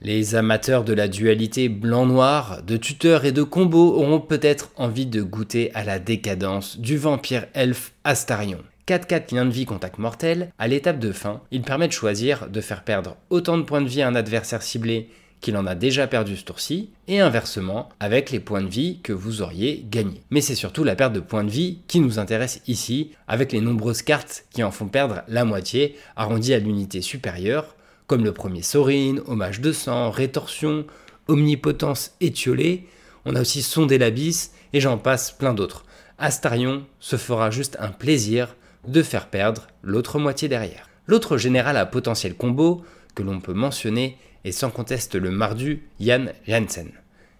Les 0.00 0.34
amateurs 0.34 0.84
de 0.84 0.92
la 0.92 1.08
dualité 1.08 1.68
blanc-noir, 1.68 2.62
de 2.62 2.76
tuteurs 2.76 3.24
et 3.24 3.32
de 3.32 3.42
combos 3.42 3.94
auront 3.94 4.20
peut-être 4.20 4.70
envie 4.76 5.06
de 5.06 5.22
goûter 5.22 5.74
à 5.74 5.84
la 5.84 5.98
décadence 5.98 6.78
du 6.78 6.96
vampire 6.96 7.46
elfe 7.52 7.92
Astarion. 8.04 8.62
4-4 8.88 9.34
liens 9.34 9.44
de 9.44 9.50
vie 9.50 9.66
contact 9.66 9.98
mortel, 9.98 10.50
à 10.58 10.66
l'étape 10.66 10.98
de 10.98 11.12
fin, 11.12 11.42
il 11.50 11.60
permet 11.60 11.88
de 11.88 11.92
choisir 11.92 12.48
de 12.48 12.60
faire 12.62 12.84
perdre 12.84 13.16
autant 13.28 13.58
de 13.58 13.62
points 13.62 13.82
de 13.82 13.88
vie 13.88 14.00
à 14.00 14.08
un 14.08 14.14
adversaire 14.14 14.62
ciblé 14.62 15.10
qu'il 15.42 15.58
en 15.58 15.66
a 15.66 15.74
déjà 15.74 16.06
perdu 16.06 16.36
ce 16.36 16.44
tour-ci, 16.44 16.88
et 17.06 17.20
inversement 17.20 17.90
avec 18.00 18.30
les 18.30 18.40
points 18.40 18.62
de 18.62 18.68
vie 18.68 18.98
que 19.02 19.12
vous 19.12 19.42
auriez 19.42 19.84
gagnés. 19.88 20.22
Mais 20.30 20.40
c'est 20.40 20.54
surtout 20.54 20.84
la 20.84 20.96
perte 20.96 21.12
de 21.12 21.20
points 21.20 21.44
de 21.44 21.50
vie 21.50 21.80
qui 21.86 22.00
nous 22.00 22.18
intéresse 22.18 22.62
ici, 22.66 23.12
avec 23.28 23.52
les 23.52 23.60
nombreuses 23.60 24.02
cartes 24.02 24.46
qui 24.50 24.64
en 24.64 24.70
font 24.70 24.88
perdre 24.88 25.22
la 25.28 25.44
moitié, 25.44 25.94
arrondies 26.16 26.54
à 26.54 26.58
l'unité 26.58 27.02
supérieure, 27.02 27.76
comme 28.06 28.24
le 28.24 28.32
premier 28.32 28.62
Sorin, 28.62 29.16
Hommage 29.26 29.60
de 29.60 29.70
sang, 29.70 30.10
Rétorsion, 30.10 30.86
Omnipotence 31.28 32.16
étiolée, 32.22 32.88
on 33.26 33.36
a 33.36 33.42
aussi 33.42 33.62
Sondé 33.62 33.98
l'Abysse, 33.98 34.52
et 34.72 34.80
j'en 34.80 34.96
passe 34.96 35.30
plein 35.30 35.52
d'autres. 35.52 35.84
Astarion 36.18 36.84
se 36.98 37.16
fera 37.16 37.50
juste 37.50 37.76
un 37.78 37.90
plaisir 37.90 38.56
de 38.88 39.02
faire 39.02 39.28
perdre 39.28 39.68
l'autre 39.82 40.18
moitié 40.18 40.48
derrière. 40.48 40.88
L'autre 41.06 41.36
général 41.36 41.76
à 41.76 41.86
potentiel 41.86 42.34
combo 42.34 42.84
que 43.14 43.22
l'on 43.22 43.40
peut 43.40 43.52
mentionner 43.52 44.16
est 44.44 44.52
sans 44.52 44.70
conteste 44.70 45.14
le 45.14 45.30
mardu 45.30 45.82
Jan 46.00 46.26
Jansen, 46.46 46.90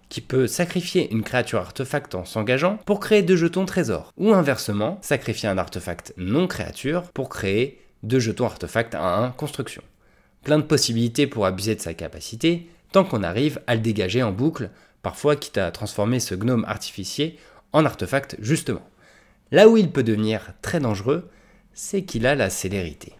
qui 0.08 0.20
peut 0.20 0.46
sacrifier 0.46 1.10
une 1.12 1.22
créature 1.22 1.60
artefact 1.60 2.14
en 2.14 2.24
s'engageant 2.24 2.78
pour 2.86 3.00
créer 3.00 3.22
deux 3.22 3.36
jetons 3.36 3.64
trésors, 3.64 4.12
ou 4.16 4.32
inversement, 4.32 4.98
sacrifier 5.02 5.48
un 5.48 5.58
artefact 5.58 6.14
non 6.16 6.46
créature 6.46 7.02
pour 7.12 7.28
créer 7.28 7.80
deux 8.02 8.20
jetons 8.20 8.46
artefact 8.46 8.94
à 8.94 9.16
1 9.18 9.30
construction. 9.30 9.82
Plein 10.44 10.58
de 10.58 10.64
possibilités 10.64 11.26
pour 11.26 11.46
abuser 11.46 11.74
de 11.74 11.80
sa 11.80 11.94
capacité, 11.94 12.68
tant 12.92 13.04
qu'on 13.04 13.22
arrive 13.22 13.60
à 13.66 13.74
le 13.74 13.80
dégager 13.80 14.22
en 14.22 14.32
boucle, 14.32 14.70
parfois 15.02 15.36
quitte 15.36 15.58
à 15.58 15.70
transformer 15.70 16.20
ce 16.20 16.34
gnome 16.34 16.64
artificier 16.66 17.38
en 17.72 17.84
artefact 17.84 18.36
justement. 18.40 18.86
Là 19.50 19.68
où 19.68 19.76
il 19.76 19.90
peut 19.90 20.02
devenir 20.02 20.52
très 20.62 20.80
dangereux, 20.80 21.28
c'est 21.80 22.02
qu'il 22.02 22.26
a 22.26 22.34
la 22.34 22.50
célérité. 22.50 23.12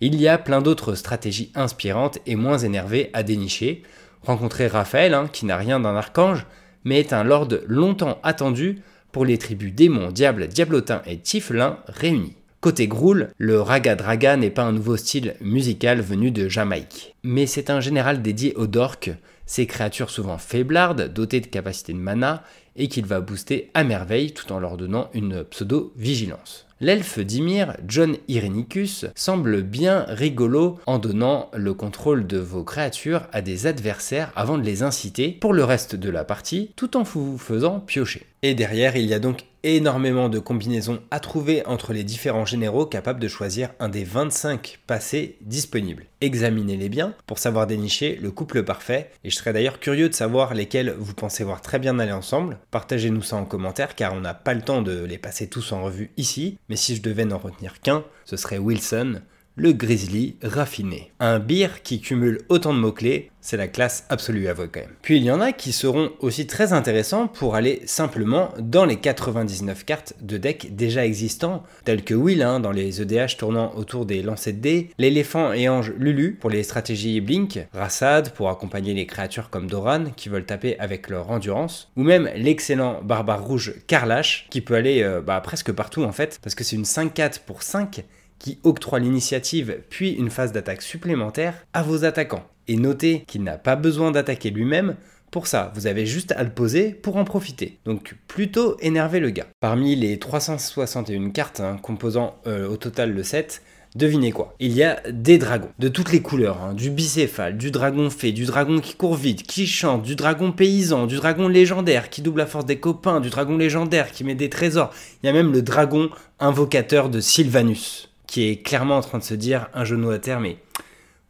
Il 0.00 0.18
y 0.18 0.26
a 0.26 0.38
plein 0.38 0.62
d'autres 0.62 0.94
stratégies 0.94 1.52
inspirantes 1.54 2.18
et 2.24 2.34
moins 2.34 2.56
énervées 2.56 3.10
à 3.12 3.22
dénicher. 3.22 3.82
Rencontrer 4.22 4.68
Raphaël, 4.68 5.12
hein, 5.12 5.28
qui 5.30 5.44
n'a 5.44 5.58
rien 5.58 5.78
d'un 5.78 5.94
archange, 5.94 6.46
mais 6.84 6.98
est 6.98 7.12
un 7.12 7.24
lord 7.24 7.48
longtemps 7.66 8.20
attendu 8.22 8.80
pour 9.12 9.26
les 9.26 9.36
tribus 9.36 9.74
démons, 9.74 10.10
diables, 10.10 10.48
diablotins 10.48 11.02
et 11.04 11.18
tieflins 11.18 11.80
réunis. 11.88 12.36
Côté 12.62 12.88
Groul, 12.88 13.28
le 13.36 13.60
raga 13.60 13.96
draga 13.96 14.38
n'est 14.38 14.48
pas 14.48 14.64
un 14.64 14.72
nouveau 14.72 14.96
style 14.96 15.34
musical 15.42 16.00
venu 16.00 16.30
de 16.30 16.48
Jamaïque, 16.48 17.16
mais 17.22 17.44
c'est 17.44 17.68
un 17.68 17.80
général 17.80 18.22
dédié 18.22 18.54
aux 18.54 18.66
dorks, 18.66 19.10
ces 19.44 19.66
créatures 19.66 20.10
souvent 20.10 20.38
faiblardes, 20.38 21.12
dotées 21.12 21.40
de 21.40 21.46
capacités 21.46 21.92
de 21.92 21.98
mana, 21.98 22.42
et 22.76 22.88
qu'il 22.88 23.04
va 23.04 23.20
booster 23.20 23.70
à 23.74 23.84
merveille 23.84 24.32
tout 24.32 24.52
en 24.52 24.58
leur 24.58 24.78
donnant 24.78 25.10
une 25.12 25.44
pseudo-vigilance. 25.44 26.67
L'elfe 26.80 27.18
d'Ymir, 27.18 27.76
John 27.88 28.16
Irenicus, 28.28 29.06
semble 29.16 29.62
bien 29.62 30.04
rigolo 30.06 30.78
en 30.86 31.00
donnant 31.00 31.50
le 31.52 31.74
contrôle 31.74 32.24
de 32.24 32.38
vos 32.38 32.62
créatures 32.62 33.22
à 33.32 33.42
des 33.42 33.66
adversaires 33.66 34.30
avant 34.36 34.58
de 34.58 34.62
les 34.62 34.84
inciter 34.84 35.30
pour 35.30 35.52
le 35.52 35.64
reste 35.64 35.96
de 35.96 36.08
la 36.08 36.22
partie, 36.22 36.70
tout 36.76 36.96
en 36.96 37.02
vous 37.02 37.36
faisant 37.36 37.80
piocher. 37.80 38.26
Et 38.42 38.54
derrière, 38.54 38.96
il 38.96 39.06
y 39.06 39.14
a 39.14 39.18
donc 39.18 39.44
énormément 39.64 40.28
de 40.28 40.38
combinaisons 40.38 41.00
à 41.10 41.18
trouver 41.18 41.66
entre 41.66 41.92
les 41.92 42.04
différents 42.04 42.44
généraux 42.44 42.86
capables 42.86 43.18
de 43.18 43.26
choisir 43.26 43.70
un 43.80 43.88
des 43.88 44.04
25 44.04 44.78
passés 44.86 45.36
disponibles. 45.40 46.06
Examinez-les 46.20 46.88
bien 46.88 47.14
pour 47.26 47.40
savoir 47.40 47.66
dénicher 47.66 48.16
le 48.22 48.30
couple 48.30 48.62
parfait, 48.62 49.10
et 49.24 49.30
je 49.30 49.34
serais 49.34 49.52
d'ailleurs 49.52 49.80
curieux 49.80 50.08
de 50.08 50.14
savoir 50.14 50.54
lesquels 50.54 50.94
vous 50.96 51.14
pensez 51.14 51.42
voir 51.42 51.60
très 51.60 51.80
bien 51.80 51.98
aller 51.98 52.12
ensemble. 52.12 52.58
Partagez-nous 52.70 53.22
ça 53.22 53.36
en 53.36 53.44
commentaire 53.44 53.96
car 53.96 54.14
on 54.14 54.20
n'a 54.20 54.34
pas 54.34 54.54
le 54.54 54.62
temps 54.62 54.82
de 54.82 55.04
les 55.04 55.18
passer 55.18 55.48
tous 55.48 55.72
en 55.72 55.82
revue 55.82 56.12
ici, 56.16 56.58
mais 56.68 56.76
si 56.76 56.94
je 56.94 57.02
devais 57.02 57.24
n'en 57.24 57.38
retenir 57.38 57.80
qu'un, 57.80 58.04
ce 58.24 58.36
serait 58.36 58.58
Wilson, 58.58 59.20
le 59.58 59.72
Grizzly 59.72 60.36
raffiné. 60.42 61.10
Un 61.20 61.40
beer 61.40 61.82
qui 61.82 62.00
cumule 62.00 62.40
autant 62.48 62.72
de 62.72 62.78
mots-clés, 62.78 63.30
c'est 63.40 63.56
la 63.56 63.66
classe 63.66 64.04
absolue 64.08 64.48
à 64.48 64.54
quand 64.54 64.68
même. 64.76 64.90
Puis 65.02 65.16
il 65.16 65.24
y 65.24 65.30
en 65.30 65.40
a 65.40 65.52
qui 65.52 65.72
seront 65.72 66.12
aussi 66.20 66.46
très 66.46 66.72
intéressants 66.72 67.28
pour 67.28 67.54
aller 67.54 67.82
simplement 67.86 68.50
dans 68.58 68.84
les 68.84 68.96
99 68.96 69.84
cartes 69.84 70.14
de 70.20 70.36
deck 70.36 70.76
déjà 70.76 71.04
existants, 71.04 71.62
tels 71.84 72.04
que 72.04 72.14
Will 72.14 72.42
hein, 72.42 72.60
dans 72.60 72.72
les 72.72 73.00
EDH 73.00 73.36
tournant 73.36 73.74
autour 73.74 74.06
des 74.06 74.22
lancers 74.22 74.54
de 74.54 74.58
dés, 74.58 74.90
l'éléphant 74.98 75.52
et 75.52 75.68
ange 75.68 75.92
Lulu 75.98 76.34
pour 76.34 76.50
les 76.50 76.62
stratégies 76.62 77.20
Blink, 77.20 77.66
Rassad 77.72 78.32
pour 78.34 78.50
accompagner 78.50 78.94
les 78.94 79.06
créatures 79.06 79.50
comme 79.50 79.68
Doran 79.68 80.04
qui 80.16 80.28
veulent 80.28 80.46
taper 80.46 80.78
avec 80.78 81.08
leur 81.08 81.30
endurance, 81.30 81.90
ou 81.96 82.02
même 82.02 82.30
l'excellent 82.36 83.00
barbare 83.02 83.44
rouge 83.44 83.74
Karlash 83.86 84.46
qui 84.50 84.60
peut 84.60 84.74
aller 84.74 85.02
euh, 85.02 85.20
bah, 85.20 85.40
presque 85.40 85.72
partout 85.72 86.04
en 86.04 86.12
fait, 86.12 86.38
parce 86.42 86.54
que 86.54 86.64
c'est 86.64 86.76
une 86.76 86.82
5-4 86.82 87.40
pour 87.46 87.62
5 87.62 88.04
qui 88.38 88.58
octroie 88.62 88.98
l'initiative 88.98 89.78
puis 89.90 90.12
une 90.12 90.30
phase 90.30 90.52
d'attaque 90.52 90.82
supplémentaire 90.82 91.54
à 91.72 91.82
vos 91.82 92.04
attaquants. 92.04 92.46
Et 92.66 92.76
notez 92.76 93.24
qu'il 93.26 93.42
n'a 93.42 93.58
pas 93.58 93.76
besoin 93.76 94.10
d'attaquer 94.10 94.50
lui-même, 94.50 94.96
pour 95.30 95.46
ça, 95.46 95.72
vous 95.74 95.86
avez 95.86 96.06
juste 96.06 96.32
à 96.32 96.42
le 96.42 96.50
poser 96.50 96.90
pour 96.90 97.16
en 97.16 97.24
profiter. 97.24 97.78
Donc 97.84 98.14
plutôt 98.28 98.78
énerver 98.80 99.20
le 99.20 99.30
gars. 99.30 99.46
Parmi 99.60 99.94
les 99.94 100.18
361 100.18 101.30
cartes 101.30 101.60
hein, 101.60 101.76
composant 101.82 102.36
euh, 102.46 102.68
au 102.68 102.76
total 102.76 103.12
le 103.12 103.22
set, 103.22 103.62
Devinez 103.94 104.32
quoi? 104.32 104.54
Il 104.60 104.72
y 104.72 104.82
a 104.82 105.00
des 105.10 105.38
dragons 105.38 105.70
de 105.78 105.88
toutes 105.88 106.12
les 106.12 106.20
couleurs, 106.20 106.62
hein. 106.62 106.74
du 106.74 106.90
bicéphale, 106.90 107.56
du 107.56 107.70
dragon 107.70 108.10
fée, 108.10 108.32
du 108.32 108.44
dragon 108.44 108.80
qui 108.80 108.94
court 108.94 109.14
vite, 109.14 109.44
qui 109.44 109.66
chante, 109.66 110.02
du 110.02 110.14
dragon 110.14 110.52
paysan, 110.52 111.06
du 111.06 111.16
dragon 111.16 111.48
légendaire 111.48 112.10
qui 112.10 112.20
double 112.20 112.40
la 112.40 112.46
force 112.46 112.66
des 112.66 112.78
copains, 112.78 113.20
du 113.20 113.30
dragon 113.30 113.56
légendaire 113.56 114.12
qui 114.12 114.24
met 114.24 114.34
des 114.34 114.50
trésors. 114.50 114.92
Il 115.22 115.26
y 115.26 115.30
a 115.30 115.32
même 115.32 115.52
le 115.52 115.62
dragon 115.62 116.10
invocateur 116.38 117.08
de 117.08 117.20
Sylvanus 117.20 118.07
qui 118.28 118.48
est 118.48 118.62
clairement 118.62 118.98
en 118.98 119.00
train 119.00 119.18
de 119.18 119.24
se 119.24 119.34
dire 119.34 119.68
un 119.74 119.84
genou 119.84 120.10
à 120.10 120.20
terre, 120.20 120.38
mais 120.38 120.58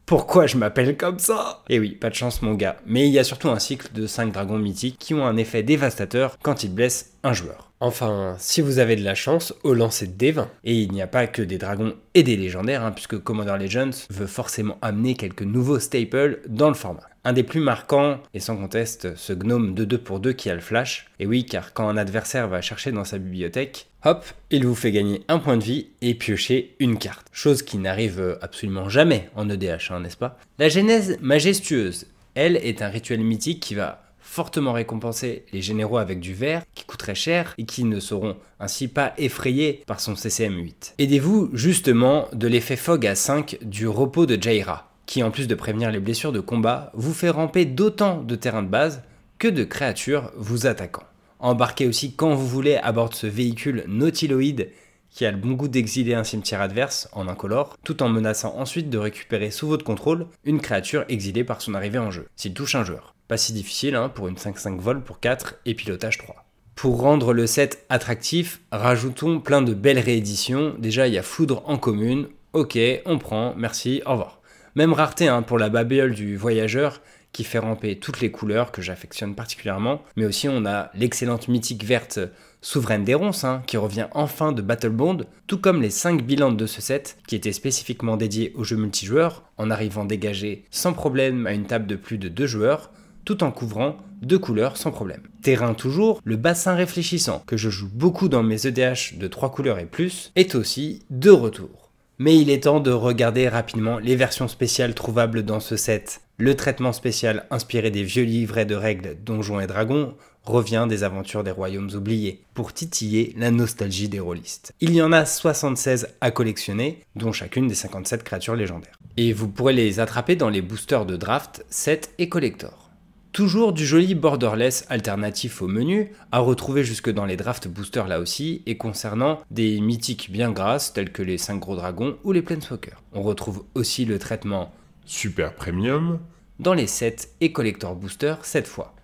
pourquoi 0.05 0.47
je 0.47 0.57
m'appelle 0.57 0.97
comme 0.97 1.19
ça? 1.19 1.63
Et 1.69 1.75
eh 1.75 1.79
oui, 1.79 1.91
pas 1.91 2.09
de 2.09 2.15
chance 2.15 2.41
mon 2.41 2.55
gars. 2.55 2.77
Mais 2.85 3.07
il 3.07 3.13
y 3.13 3.19
a 3.19 3.23
surtout 3.23 3.49
un 3.49 3.59
cycle 3.59 3.93
de 3.93 4.07
5 4.07 4.31
dragons 4.31 4.57
mythiques 4.57 4.97
qui 4.97 5.13
ont 5.13 5.25
un 5.25 5.37
effet 5.37 5.61
dévastateur 5.61 6.37
quand 6.41 6.63
ils 6.63 6.73
blessent 6.73 7.13
un 7.23 7.33
joueur. 7.33 7.71
Enfin, 7.79 8.35
si 8.39 8.61
vous 8.61 8.79
avez 8.79 8.95
de 8.95 9.03
la 9.03 9.13
chance, 9.13 9.53
au 9.63 9.75
lancer 9.75 10.07
de 10.07 10.13
D20. 10.13 10.47
Et 10.63 10.73
il 10.73 10.91
n'y 10.91 11.03
a 11.03 11.07
pas 11.07 11.27
que 11.27 11.43
des 11.43 11.59
dragons 11.59 11.93
et 12.15 12.23
des 12.23 12.35
légendaires, 12.35 12.83
hein, 12.83 12.91
puisque 12.91 13.19
Commander 13.19 13.55
Legends 13.59 14.07
veut 14.09 14.25
forcément 14.25 14.79
amener 14.81 15.13
quelques 15.13 15.43
nouveaux 15.43 15.79
staples 15.79 16.41
dans 16.47 16.69
le 16.69 16.73
format. 16.73 17.07
Un 17.23 17.33
des 17.33 17.43
plus 17.43 17.61
marquants 17.61 18.17
est 18.33 18.39
sans 18.39 18.57
conteste 18.57 19.15
ce 19.15 19.33
gnome 19.33 19.75
de 19.75 19.85
2 19.85 19.97
pour 19.99 20.19
2 20.19 20.33
qui 20.33 20.49
a 20.49 20.55
le 20.55 20.61
flash. 20.61 21.05
Et 21.19 21.27
oui, 21.27 21.45
car 21.45 21.73
quand 21.73 21.87
un 21.87 21.97
adversaire 21.97 22.47
va 22.47 22.61
chercher 22.61 22.91
dans 22.91 23.05
sa 23.05 23.19
bibliothèque, 23.19 23.88
hop, 24.05 24.25
il 24.51 24.65
vous 24.65 24.75
fait 24.75 24.91
gagner 24.91 25.21
un 25.27 25.39
point 25.39 25.57
de 25.57 25.63
vie 25.63 25.87
et 26.01 26.13
piocher 26.13 26.75
une 26.79 26.97
carte. 26.97 27.27
Chose 27.31 27.63
qui 27.63 27.77
n'arrive 27.77 28.37
absolument 28.41 28.89
jamais 28.89 29.29
en 29.35 29.49
EDH, 29.49 29.91
hein, 29.91 29.99
n'est-ce 30.01 30.17
pas? 30.17 30.37
La 30.57 30.69
genèse 30.69 31.17
majestueuse, 31.21 32.07
elle, 32.35 32.57
est 32.57 32.81
un 32.81 32.89
rituel 32.89 33.21
mythique 33.21 33.59
qui 33.59 33.75
va 33.75 34.03
fortement 34.19 34.73
récompenser 34.73 35.45
les 35.53 35.61
généraux 35.61 35.97
avec 35.97 36.19
du 36.19 36.33
verre 36.33 36.63
qui 36.75 36.85
coûterait 36.85 37.15
cher 37.15 37.55
et 37.57 37.65
qui 37.65 37.83
ne 37.83 37.99
seront 37.99 38.37
ainsi 38.59 38.87
pas 38.87 39.13
effrayés 39.17 39.83
par 39.87 39.99
son 39.99 40.15
CCM 40.15 40.55
8. 40.55 40.93
Aidez-vous 40.99 41.49
justement 41.53 42.27
de 42.33 42.47
l'effet 42.47 42.75
Fog 42.75 43.07
à 43.07 43.15
5 43.15 43.57
du 43.63 43.87
repos 43.87 44.27
de 44.27 44.41
Jaira 44.41 44.89
qui 45.09 45.23
en 45.23 45.31
plus 45.31 45.47
de 45.47 45.55
prévenir 45.55 45.89
les 45.89 45.99
blessures 45.99 46.31
de 46.31 46.39
combat, 46.39 46.91
vous 46.93 47.15
fait 47.15 47.31
ramper 47.31 47.65
d'autant 47.65 48.21
de 48.21 48.35
terrains 48.35 48.61
de 48.61 48.67
base 48.67 49.01
que 49.39 49.47
de 49.47 49.63
créatures 49.63 50.31
vous 50.37 50.67
attaquant. 50.67 51.01
Embarquez 51.39 51.87
aussi 51.87 52.13
quand 52.13 52.33
vous 52.33 52.47
voulez 52.47 52.75
à 52.75 52.91
bord 52.91 53.09
de 53.09 53.15
ce 53.15 53.27
véhicule 53.27 53.85
nautiloïde 53.87 54.69
qui 55.09 55.25
a 55.25 55.31
le 55.31 55.37
bon 55.37 55.51
goût 55.51 55.67
d'exiler 55.67 56.13
un 56.13 56.23
cimetière 56.23 56.61
adverse 56.61 57.09
en 57.13 57.27
incolore, 57.27 57.77
tout 57.83 58.03
en 58.03 58.09
menaçant 58.09 58.55
ensuite 58.57 58.89
de 58.89 58.97
récupérer 58.97 59.49
sous 59.49 59.67
votre 59.67 59.85
contrôle 59.85 60.27
une 60.43 60.61
créature 60.61 61.05
exilée 61.07 61.43
par 61.43 61.61
son 61.61 61.73
arrivée 61.73 61.97
en 61.97 62.11
jeu, 62.11 62.27
s'il 62.35 62.53
touche 62.53 62.75
un 62.75 62.83
joueur. 62.83 63.15
Pas 63.27 63.37
si 63.37 63.53
difficile 63.53 63.95
hein, 63.95 64.09
pour 64.09 64.27
une 64.27 64.35
5-5 64.35 64.79
vol 64.79 65.01
pour 65.01 65.19
4 65.19 65.55
et 65.65 65.75
pilotage 65.75 66.17
3. 66.17 66.45
Pour 66.75 66.99
rendre 67.01 67.33
le 67.33 67.47
set 67.47 67.85
attractif, 67.89 68.61
rajoutons 68.71 69.39
plein 69.39 69.61
de 69.61 69.73
belles 69.73 69.99
rééditions. 69.99 70.75
Déjà, 70.77 71.07
il 71.07 71.13
y 71.13 71.17
a 71.17 71.23
Foudre 71.23 71.61
en 71.65 71.77
commune. 71.77 72.27
Ok, 72.53 72.77
on 73.05 73.17
prend, 73.17 73.53
merci, 73.57 74.01
au 74.05 74.11
revoir. 74.11 74.39
Même 74.75 74.93
rareté 74.93 75.27
hein, 75.27 75.41
pour 75.41 75.59
la 75.59 75.69
babiole 75.69 76.15
du 76.15 76.37
voyageur 76.37 77.01
qui 77.31 77.43
fait 77.43 77.59
ramper 77.59 77.99
toutes 77.99 78.21
les 78.21 78.31
couleurs 78.31 78.71
que 78.71 78.81
j'affectionne 78.81 79.35
particulièrement. 79.35 80.01
Mais 80.15 80.25
aussi 80.25 80.49
on 80.49 80.65
a 80.65 80.91
l'excellente 80.93 81.47
mythique 81.47 81.83
verte 81.83 82.19
Souveraine 82.61 83.05
des 83.05 83.13
Ronces 83.13 83.45
hein, 83.45 83.63
qui 83.67 83.77
revient 83.77 84.07
enfin 84.11 84.51
de 84.51 84.61
Battle 84.61 84.89
Bond, 84.89 85.19
tout 85.47 85.59
comme 85.59 85.81
les 85.81 85.89
5 85.89 86.23
bilans 86.23 86.51
de 86.51 86.65
ce 86.65 86.81
set 86.81 87.17
qui 87.25 87.35
étaient 87.35 87.53
spécifiquement 87.53 88.17
dédiés 88.17 88.51
aux 88.55 88.65
jeux 88.65 88.75
multijoueurs 88.75 89.43
en 89.57 89.71
arrivant 89.71 90.03
dégagés 90.03 90.65
sans 90.69 90.91
problème 90.91 91.47
à 91.47 91.53
une 91.53 91.65
table 91.65 91.87
de 91.87 91.95
plus 91.95 92.17
de 92.17 92.27
2 92.27 92.47
joueurs 92.47 92.91
tout 93.23 93.43
en 93.43 93.51
couvrant 93.51 93.97
deux 94.21 94.39
couleurs 94.39 94.75
sans 94.75 94.91
problème. 94.91 95.21
Terrain 95.41 95.73
toujours, 95.73 96.19
le 96.23 96.35
bassin 96.35 96.75
réfléchissant, 96.75 97.43
que 97.47 97.57
je 97.57 97.69
joue 97.69 97.89
beaucoup 97.93 98.27
dans 98.27 98.43
mes 98.43 98.67
EDH 98.67 99.17
de 99.17 99.27
3 99.27 99.51
couleurs 99.51 99.79
et 99.79 99.85
plus, 99.85 100.31
est 100.35 100.55
aussi 100.55 101.03
de 101.09 101.29
retour. 101.29 101.88
Mais 102.21 102.37
il 102.37 102.49
est 102.49 102.63
temps 102.63 102.81
de 102.81 102.91
regarder 102.91 103.47
rapidement 103.47 103.97
les 103.97 104.17
versions 104.17 104.49
spéciales 104.49 104.93
trouvables 104.93 105.43
dans 105.43 105.61
ce 105.61 105.77
set. 105.77 106.19
Le 106.37 106.53
traitement 106.53 106.91
spécial 106.91 107.45
inspiré 107.49 107.91
des 107.91 108.03
vieux 108.03 108.23
livrets 108.23 108.65
de 108.65 108.75
règles 108.75 109.15
Donjons 109.23 109.61
et 109.61 109.67
Dragons 109.67 110.15
revient 110.43 110.85
des 110.89 111.03
aventures 111.03 111.45
des 111.45 111.51
royaumes 111.51 111.91
oubliés, 111.93 112.41
pour 112.53 112.73
titiller 112.73 113.33
la 113.37 113.51
nostalgie 113.51 114.09
des 114.09 114.19
rôlistes. 114.19 114.73
Il 114.81 114.93
y 114.93 115.01
en 115.01 115.13
a 115.13 115.25
76 115.25 116.09
à 116.19 116.31
collectionner, 116.31 116.99
dont 117.15 117.31
chacune 117.31 117.67
des 117.67 117.75
57 117.75 118.23
créatures 118.23 118.55
légendaires. 118.55 118.99
Et 119.15 119.31
vous 119.31 119.47
pourrez 119.47 119.73
les 119.73 120.01
attraper 120.01 120.35
dans 120.35 120.49
les 120.49 120.61
boosters 120.61 121.05
de 121.05 121.15
draft, 121.15 121.65
set 121.69 122.13
et 122.17 122.27
collector. 122.27 122.88
Toujours 123.31 123.73
du 123.73 123.85
joli 123.85 124.15
borderless 124.15 124.85
alternatif 124.89 125.61
au 125.61 125.67
menu, 125.67 126.11
à 126.31 126.39
retrouver 126.39 126.83
jusque 126.83 127.11
dans 127.11 127.25
les 127.25 127.37
draft 127.37 127.67
boosters 127.67 128.07
là 128.07 128.19
aussi, 128.19 128.63
et 128.65 128.75
concernant 128.75 129.41
des 129.51 129.79
mythiques 129.81 130.31
bien 130.31 130.51
grasses 130.51 130.93
tels 130.93 131.11
que 131.11 131.21
les 131.21 131.37
5 131.37 131.59
gros 131.59 131.75
dragons 131.75 132.17
ou 132.23 132.31
les 132.31 132.41
planeswalkers. 132.41 133.01
On 133.13 133.21
retrouve 133.21 133.65
aussi 133.75 134.05
le 134.05 134.17
traitement 134.17 134.73
Super 135.05 135.53
Premium 135.53 136.19
dans 136.59 136.73
les 136.73 136.87
sets 136.87 137.29
et 137.39 137.51
collector 137.51 137.95
boosters 137.95 138.43
cette 138.45 138.67
fois. 138.67 138.95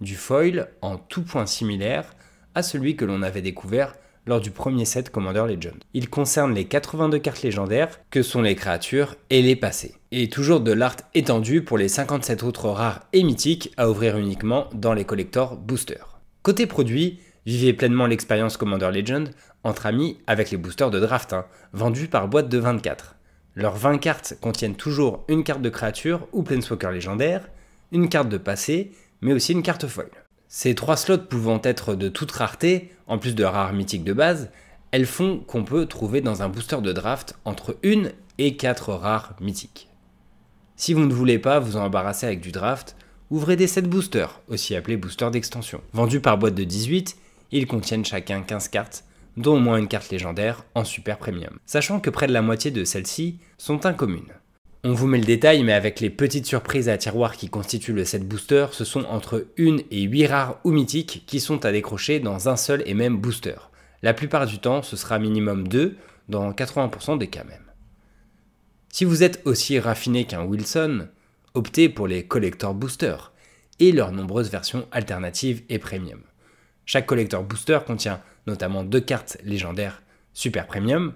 Du 0.00 0.14
foil 0.14 0.68
en 0.82 0.96
tout 0.96 1.22
point 1.22 1.46
similaire 1.46 2.14
à 2.54 2.62
celui 2.62 2.96
que 2.96 3.04
l'on 3.04 3.22
avait 3.22 3.42
découvert 3.42 3.94
lors 4.26 4.40
du 4.40 4.50
premier 4.50 4.84
set 4.84 5.10
Commander 5.10 5.44
Legend. 5.48 5.82
Il 5.94 6.10
concerne 6.10 6.54
les 6.54 6.66
82 6.66 7.18
cartes 7.18 7.42
légendaires 7.42 8.00
que 8.10 8.22
sont 8.22 8.42
les 8.42 8.54
créatures 8.54 9.16
et 9.30 9.42
les 9.42 9.56
passés. 9.56 9.94
Et 10.12 10.28
toujours 10.28 10.58
de 10.58 10.72
l'art 10.72 10.96
étendu 11.14 11.62
pour 11.62 11.78
les 11.78 11.86
57 11.86 12.42
autres 12.42 12.68
rares 12.68 13.06
et 13.12 13.22
mythiques 13.22 13.72
à 13.76 13.88
ouvrir 13.88 14.18
uniquement 14.18 14.68
dans 14.74 14.92
les 14.92 15.04
collectors 15.04 15.56
boosters. 15.56 16.18
Côté 16.42 16.66
produit, 16.66 17.20
vivez 17.46 17.72
pleinement 17.72 18.08
l'expérience 18.08 18.56
Commander 18.56 18.90
Legend 18.92 19.30
entre 19.62 19.86
amis 19.86 20.18
avec 20.26 20.50
les 20.50 20.56
boosters 20.56 20.90
de 20.90 20.98
draft, 20.98 21.32
hein, 21.32 21.46
vendus 21.72 22.08
par 22.08 22.26
boîte 22.26 22.48
de 22.48 22.58
24. 22.58 23.14
Leurs 23.54 23.76
20 23.76 23.98
cartes 23.98 24.34
contiennent 24.40 24.74
toujours 24.74 25.24
une 25.28 25.44
carte 25.44 25.62
de 25.62 25.68
créature 25.68 26.26
ou 26.32 26.42
planeswalker 26.42 26.90
légendaire, 26.90 27.48
une 27.92 28.08
carte 28.08 28.28
de 28.28 28.38
passé, 28.38 28.90
mais 29.20 29.32
aussi 29.32 29.52
une 29.52 29.62
carte 29.62 29.86
foil. 29.86 30.10
Ces 30.48 30.74
trois 30.74 30.96
slots 30.96 31.18
pouvant 31.18 31.60
être 31.62 31.94
de 31.94 32.08
toute 32.08 32.32
rareté, 32.32 32.92
en 33.06 33.18
plus 33.18 33.36
de 33.36 33.44
rares 33.44 33.74
mythiques 33.74 34.02
de 34.02 34.12
base, 34.12 34.50
elles 34.90 35.06
font 35.06 35.38
qu'on 35.38 35.62
peut 35.62 35.86
trouver 35.86 36.20
dans 36.20 36.42
un 36.42 36.48
booster 36.48 36.80
de 36.80 36.92
draft 36.92 37.38
entre 37.44 37.76
une 37.84 38.10
et 38.38 38.56
quatre 38.56 38.92
rares 38.92 39.36
mythiques. 39.40 39.89
Si 40.80 40.94
vous 40.94 41.04
ne 41.04 41.12
voulez 41.12 41.38
pas 41.38 41.58
vous 41.58 41.76
embarrasser 41.76 42.24
avec 42.24 42.40
du 42.40 42.52
draft, 42.52 42.96
ouvrez 43.28 43.54
des 43.54 43.66
sets 43.66 43.82
boosters, 43.82 44.40
aussi 44.48 44.74
appelés 44.74 44.96
boosters 44.96 45.30
d'extension. 45.30 45.82
Vendus 45.92 46.20
par 46.20 46.38
boîte 46.38 46.54
de 46.54 46.64
18, 46.64 47.18
ils 47.52 47.66
contiennent 47.66 48.06
chacun 48.06 48.40
15 48.40 48.68
cartes, 48.68 49.04
dont 49.36 49.56
au 49.56 49.60
moins 49.60 49.76
une 49.76 49.88
carte 49.88 50.10
légendaire 50.10 50.64
en 50.74 50.84
super 50.84 51.18
premium. 51.18 51.58
Sachant 51.66 52.00
que 52.00 52.08
près 52.08 52.28
de 52.28 52.32
la 52.32 52.40
moitié 52.40 52.70
de 52.70 52.84
celles-ci 52.84 53.36
sont 53.58 53.84
incommunes. 53.84 54.32
On 54.82 54.94
vous 54.94 55.06
met 55.06 55.18
le 55.18 55.26
détail, 55.26 55.64
mais 55.64 55.74
avec 55.74 56.00
les 56.00 56.08
petites 56.08 56.46
surprises 56.46 56.88
à 56.88 56.96
tiroir 56.96 57.36
qui 57.36 57.50
constituent 57.50 57.92
le 57.92 58.06
set 58.06 58.26
booster, 58.26 58.68
ce 58.72 58.86
sont 58.86 59.04
entre 59.04 59.48
1 59.58 59.80
et 59.90 60.00
8 60.04 60.26
rares 60.28 60.60
ou 60.64 60.70
mythiques 60.70 61.24
qui 61.26 61.40
sont 61.40 61.66
à 61.66 61.72
décrocher 61.72 62.20
dans 62.20 62.48
un 62.48 62.56
seul 62.56 62.82
et 62.86 62.94
même 62.94 63.18
booster. 63.18 63.56
La 64.02 64.14
plupart 64.14 64.46
du 64.46 64.58
temps, 64.60 64.80
ce 64.80 64.96
sera 64.96 65.18
minimum 65.18 65.68
2, 65.68 65.98
dans 66.30 66.50
80% 66.52 67.18
des 67.18 67.26
cas 67.26 67.44
même. 67.44 67.69
Si 68.92 69.04
vous 69.04 69.22
êtes 69.22 69.40
aussi 69.44 69.78
raffiné 69.78 70.24
qu'un 70.24 70.44
Wilson, 70.44 71.08
optez 71.54 71.88
pour 71.88 72.08
les 72.08 72.26
collector 72.26 72.74
boosters 72.74 73.32
et 73.78 73.92
leurs 73.92 74.10
nombreuses 74.10 74.50
versions 74.50 74.86
alternatives 74.90 75.62
et 75.68 75.78
premium. 75.78 76.20
Chaque 76.86 77.06
collector 77.06 77.44
booster 77.44 77.78
contient 77.86 78.20
notamment 78.48 78.82
deux 78.82 79.00
cartes 79.00 79.38
légendaires 79.44 80.02
super 80.34 80.66
premium, 80.66 81.14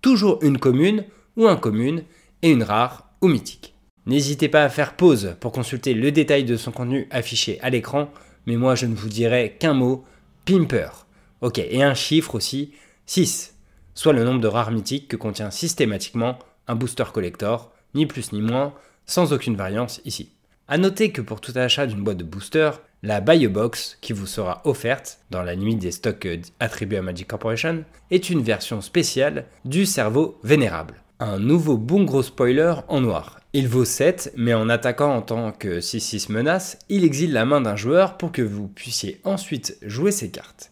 toujours 0.00 0.40
une 0.42 0.58
commune 0.58 1.04
ou 1.36 1.46
un 1.46 1.56
commune 1.56 2.02
et 2.42 2.50
une 2.50 2.64
rare 2.64 3.08
ou 3.20 3.28
mythique. 3.28 3.74
N'hésitez 4.06 4.48
pas 4.48 4.64
à 4.64 4.68
faire 4.68 4.96
pause 4.96 5.36
pour 5.38 5.52
consulter 5.52 5.94
le 5.94 6.10
détail 6.10 6.42
de 6.42 6.56
son 6.56 6.72
contenu 6.72 7.06
affiché 7.12 7.60
à 7.60 7.70
l'écran, 7.70 8.10
mais 8.46 8.56
moi 8.56 8.74
je 8.74 8.86
ne 8.86 8.96
vous 8.96 9.08
dirai 9.08 9.56
qu'un 9.60 9.74
mot, 9.74 10.04
Pimper. 10.44 11.06
Ok, 11.40 11.58
et 11.58 11.82
un 11.84 11.94
chiffre 11.94 12.34
aussi, 12.34 12.72
6, 13.06 13.54
soit 13.94 14.12
le 14.12 14.24
nombre 14.24 14.40
de 14.40 14.48
rares 14.48 14.72
mythiques 14.72 15.06
que 15.06 15.16
contient 15.16 15.52
systématiquement 15.52 16.36
un 16.68 16.74
booster 16.74 17.04
collector, 17.12 17.72
ni 17.94 18.06
plus 18.06 18.32
ni 18.32 18.40
moins, 18.40 18.74
sans 19.06 19.32
aucune 19.32 19.56
variance 19.56 20.00
ici. 20.04 20.30
A 20.68 20.78
noter 20.78 21.10
que 21.12 21.20
pour 21.20 21.40
tout 21.40 21.52
achat 21.56 21.86
d'une 21.86 22.02
boîte 22.02 22.18
de 22.18 22.24
booster, 22.24 22.70
la 23.02 23.20
Buy 23.20 23.48
Box 23.48 23.98
qui 24.00 24.12
vous 24.12 24.26
sera 24.26 24.62
offerte 24.64 25.18
dans 25.30 25.42
la 25.42 25.54
limite 25.54 25.80
des 25.80 25.90
stocks 25.90 26.28
attribués 26.60 26.98
à 26.98 27.02
Magic 27.02 27.26
Corporation 27.26 27.84
est 28.10 28.30
une 28.30 28.42
version 28.42 28.80
spéciale 28.80 29.46
du 29.64 29.86
cerveau 29.86 30.38
vénérable. 30.44 31.02
Un 31.18 31.38
nouveau 31.38 31.76
bon 31.76 32.04
gros 32.04 32.22
spoiler 32.22 32.74
en 32.88 33.00
noir. 33.00 33.40
Il 33.52 33.68
vaut 33.68 33.84
7, 33.84 34.32
mais 34.36 34.54
en 34.54 34.68
attaquant 34.68 35.14
en 35.14 35.20
tant 35.20 35.52
que 35.52 35.80
6-6 35.80 36.32
menace, 36.32 36.78
il 36.88 37.04
exile 37.04 37.32
la 37.32 37.44
main 37.44 37.60
d'un 37.60 37.76
joueur 37.76 38.16
pour 38.16 38.32
que 38.32 38.42
vous 38.42 38.68
puissiez 38.68 39.20
ensuite 39.24 39.76
jouer 39.82 40.10
ses 40.10 40.30
cartes. 40.30 40.70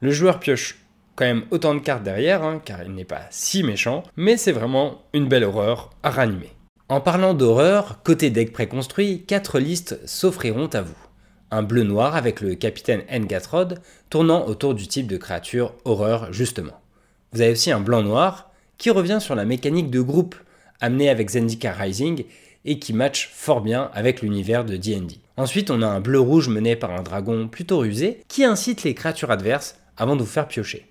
Le 0.00 0.10
joueur 0.10 0.40
pioche 0.40 0.78
quand 1.18 1.24
même 1.24 1.46
autant 1.50 1.74
de 1.74 1.80
cartes 1.80 2.04
derrière, 2.04 2.44
hein, 2.44 2.62
car 2.64 2.84
il 2.84 2.94
n'est 2.94 3.02
pas 3.02 3.22
si 3.30 3.64
méchant, 3.64 4.04
mais 4.16 4.36
c'est 4.36 4.52
vraiment 4.52 5.02
une 5.12 5.26
belle 5.26 5.42
horreur 5.42 5.90
à 6.04 6.10
ranimer. 6.10 6.52
En 6.88 7.00
parlant 7.00 7.34
d'horreur, 7.34 8.04
côté 8.04 8.30
deck 8.30 8.52
préconstruit, 8.52 9.24
4 9.26 9.58
listes 9.58 9.98
s'offriront 10.06 10.68
à 10.68 10.80
vous. 10.80 10.96
Un 11.50 11.64
bleu-noir 11.64 12.14
avec 12.14 12.40
le 12.40 12.54
capitaine 12.54 13.02
Ngatrod 13.10 13.80
tournant 14.10 14.46
autour 14.46 14.74
du 14.74 14.86
type 14.86 15.08
de 15.08 15.16
créature 15.16 15.74
horreur 15.84 16.32
justement. 16.32 16.80
Vous 17.32 17.40
avez 17.40 17.50
aussi 17.50 17.72
un 17.72 17.80
blanc-noir 17.80 18.52
qui 18.76 18.90
revient 18.90 19.18
sur 19.20 19.34
la 19.34 19.44
mécanique 19.44 19.90
de 19.90 20.00
groupe 20.00 20.36
amenée 20.80 21.10
avec 21.10 21.30
Zendika 21.30 21.72
Rising 21.72 22.26
et 22.64 22.78
qui 22.78 22.92
match 22.92 23.28
fort 23.34 23.60
bien 23.60 23.90
avec 23.92 24.22
l'univers 24.22 24.64
de 24.64 24.76
D&D. 24.76 25.16
Ensuite, 25.36 25.72
on 25.72 25.82
a 25.82 25.88
un 25.88 26.00
bleu-rouge 26.00 26.48
mené 26.48 26.76
par 26.76 26.92
un 26.92 27.02
dragon 27.02 27.48
plutôt 27.48 27.78
rusé 27.78 28.22
qui 28.28 28.44
incite 28.44 28.84
les 28.84 28.94
créatures 28.94 29.32
adverses 29.32 29.80
avant 29.96 30.14
de 30.14 30.20
vous 30.20 30.26
faire 30.26 30.46
piocher. 30.46 30.86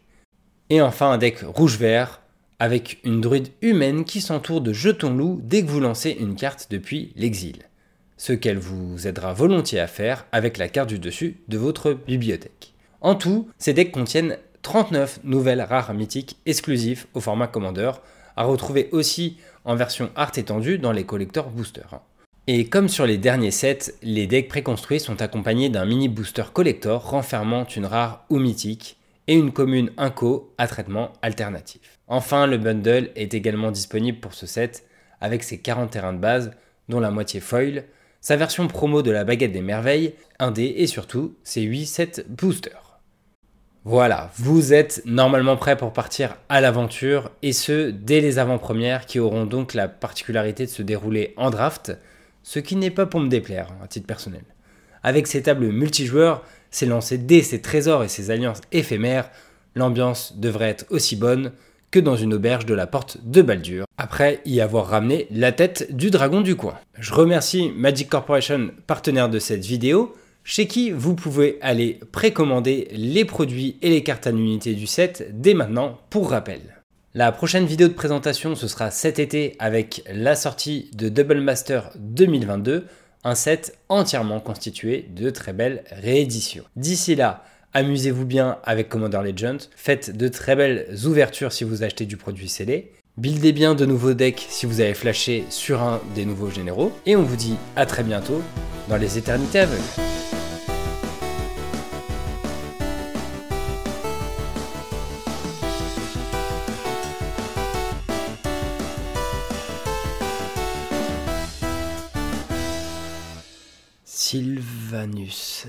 Et 0.69 0.81
enfin 0.81 1.11
un 1.11 1.17
deck 1.17 1.39
rouge-vert 1.43 2.21
avec 2.59 2.99
une 3.03 3.21
druide 3.21 3.49
humaine 3.61 4.03
qui 4.03 4.19
s'entoure 4.19 4.61
de 4.61 4.73
jetons 4.73 5.13
loups 5.13 5.39
dès 5.43 5.63
que 5.63 5.69
vous 5.69 5.79
lancez 5.79 6.17
une 6.19 6.35
carte 6.35 6.67
depuis 6.69 7.13
l'exil. 7.15 7.63
Ce 8.17 8.33
qu'elle 8.33 8.57
vous 8.57 9.07
aidera 9.07 9.33
volontiers 9.33 9.79
à 9.79 9.87
faire 9.87 10.25
avec 10.31 10.57
la 10.57 10.67
carte 10.67 10.89
du 10.89 10.99
dessus 10.99 11.37
de 11.47 11.57
votre 11.57 11.93
bibliothèque. 11.93 12.73
En 12.99 13.15
tout, 13.15 13.47
ces 13.59 13.73
decks 13.73 13.91
contiennent 13.91 14.37
39 14.63 15.19
nouvelles 15.23 15.61
rares 15.61 15.93
mythiques 15.93 16.35
exclusives 16.45 17.05
au 17.13 17.21
format 17.21 17.47
Commander, 17.47 17.91
à 18.35 18.43
retrouver 18.43 18.89
aussi 18.91 19.37
en 19.63 19.75
version 19.75 20.09
art 20.15 20.31
étendue 20.35 20.79
dans 20.79 20.91
les 20.91 21.05
collecteurs 21.05 21.49
boosters. 21.49 22.01
Et 22.47 22.67
comme 22.67 22.89
sur 22.89 23.05
les 23.05 23.17
derniers 23.17 23.51
sets, 23.51 23.93
les 24.01 24.25
decks 24.25 24.47
préconstruits 24.47 24.99
sont 24.99 25.21
accompagnés 25.21 25.69
d'un 25.69 25.85
mini 25.85 26.09
booster 26.09 26.43
collector 26.51 27.09
renfermant 27.09 27.65
une 27.65 27.85
rare 27.85 28.25
ou 28.29 28.39
mythique 28.39 28.96
et 29.27 29.35
une 29.35 29.51
commune 29.51 29.91
Inco 29.97 30.53
à 30.57 30.67
traitement 30.67 31.13
alternatif. 31.21 31.99
Enfin, 32.07 32.47
le 32.47 32.57
bundle 32.57 33.09
est 33.15 33.33
également 33.33 33.71
disponible 33.71 34.19
pour 34.19 34.33
ce 34.33 34.45
set 34.45 34.85
avec 35.21 35.43
ses 35.43 35.59
40 35.59 35.91
terrains 35.91 36.13
de 36.13 36.19
base, 36.19 36.51
dont 36.89 36.99
la 36.99 37.11
moitié 37.11 37.39
foil, 37.39 37.83
sa 38.21 38.35
version 38.35 38.67
promo 38.67 39.01
de 39.01 39.11
la 39.11 39.23
baguette 39.23 39.51
des 39.51 39.61
merveilles, 39.61 40.13
un 40.39 40.51
dé 40.51 40.75
et 40.77 40.87
surtout 40.87 41.35
ses 41.43 41.61
8 41.61 41.85
sets 41.85 42.25
boosters. 42.27 42.99
Voilà, 43.83 44.31
vous 44.35 44.73
êtes 44.73 45.01
normalement 45.05 45.55
prêt 45.55 45.77
pour 45.77 45.93
partir 45.93 46.35
à 46.49 46.59
l'aventure 46.59 47.31
et 47.41 47.53
ce 47.53 47.89
dès 47.89 48.19
les 48.19 48.37
avant-premières 48.37 49.05
qui 49.05 49.17
auront 49.17 49.45
donc 49.45 49.73
la 49.73 49.87
particularité 49.87 50.65
de 50.65 50.69
se 50.69 50.81
dérouler 50.81 51.33
en 51.37 51.49
draft, 51.49 51.97
ce 52.43 52.59
qui 52.59 52.75
n'est 52.75 52.91
pas 52.91 53.05
pour 53.05 53.21
me 53.21 53.29
déplaire 53.29 53.69
à 53.81 53.87
titre 53.87 54.05
personnel. 54.05 54.43
Avec 55.07 55.27
ces 55.27 55.41
tables 55.41 55.67
multijoueurs, 55.67 56.43
c'est 56.69 56.85
lancé 56.85 57.17
dès 57.17 57.41
ces 57.41 57.61
trésors 57.61 58.03
et 58.03 58.09
ces 58.09 58.29
alliances 58.29 58.59
éphémères, 58.73 59.29
l'ambiance 59.73 60.37
devrait 60.37 60.67
être 60.67 60.85
aussi 60.89 61.15
bonne 61.15 61.53
que 61.91 61.99
dans 61.99 62.17
une 62.17 62.33
auberge 62.33 62.65
de 62.65 62.73
la 62.73 62.87
porte 62.87 63.17
de 63.23 63.41
Baldur, 63.41 63.85
après 63.97 64.41
y 64.43 64.59
avoir 64.59 64.87
ramené 64.87 65.27
la 65.31 65.53
tête 65.53 65.95
du 65.95 66.09
dragon 66.09 66.41
du 66.41 66.57
coin. 66.57 66.77
Je 66.99 67.13
remercie 67.13 67.71
Magic 67.73 68.09
Corporation, 68.09 68.71
partenaire 68.85 69.29
de 69.29 69.39
cette 69.39 69.65
vidéo, 69.65 70.13
chez 70.43 70.67
qui 70.67 70.91
vous 70.91 71.15
pouvez 71.15 71.57
aller 71.61 72.01
précommander 72.11 72.89
les 72.91 73.23
produits 73.23 73.77
et 73.81 73.89
les 73.89 74.03
cartes 74.03 74.27
à 74.27 74.31
l'unité 74.31 74.73
du 74.73 74.87
set 74.87 75.29
dès 75.31 75.53
maintenant 75.53 76.01
pour 76.09 76.31
rappel. 76.31 76.59
La 77.13 77.31
prochaine 77.31 77.65
vidéo 77.65 77.87
de 77.87 77.93
présentation 77.93 78.55
ce 78.55 78.67
sera 78.67 78.91
cet 78.91 79.19
été 79.19 79.55
avec 79.57 80.03
la 80.11 80.35
sortie 80.35 80.91
de 80.97 81.07
Double 81.07 81.39
Master 81.39 81.91
2022 81.95 82.85
un 83.27 83.35
set 83.35 83.77
entièrement 83.89 84.39
constitué 84.39 85.05
de 85.13 85.29
très 85.29 85.51
belles 85.51 85.83
rééditions. 85.91 86.63
D'ici 86.77 87.13
là, 87.13 87.43
amusez-vous 87.73 88.25
bien 88.25 88.57
avec 88.63 88.87
Commander 88.87 89.19
Legends, 89.21 89.67
faites 89.75 90.15
de 90.15 90.29
très 90.29 90.55
belles 90.55 90.87
ouvertures 91.05 91.51
si 91.51 91.65
vous 91.65 91.83
achetez 91.83 92.05
du 92.05 92.15
produit 92.15 92.47
scellé, 92.47 92.93
buildez 93.17 93.51
bien 93.51 93.75
de 93.75 93.85
nouveaux 93.85 94.13
decks 94.13 94.45
si 94.47 94.65
vous 94.65 94.79
avez 94.79 94.93
flashé 94.93 95.43
sur 95.49 95.81
un 95.81 95.99
des 96.15 96.23
nouveaux 96.23 96.49
généraux, 96.49 96.93
et 97.05 97.17
on 97.17 97.23
vous 97.23 97.35
dit 97.35 97.57
à 97.75 97.85
très 97.85 98.03
bientôt 98.03 98.41
dans 98.87 98.97
les 98.97 99.17
éternités 99.17 99.59
à 99.59 99.65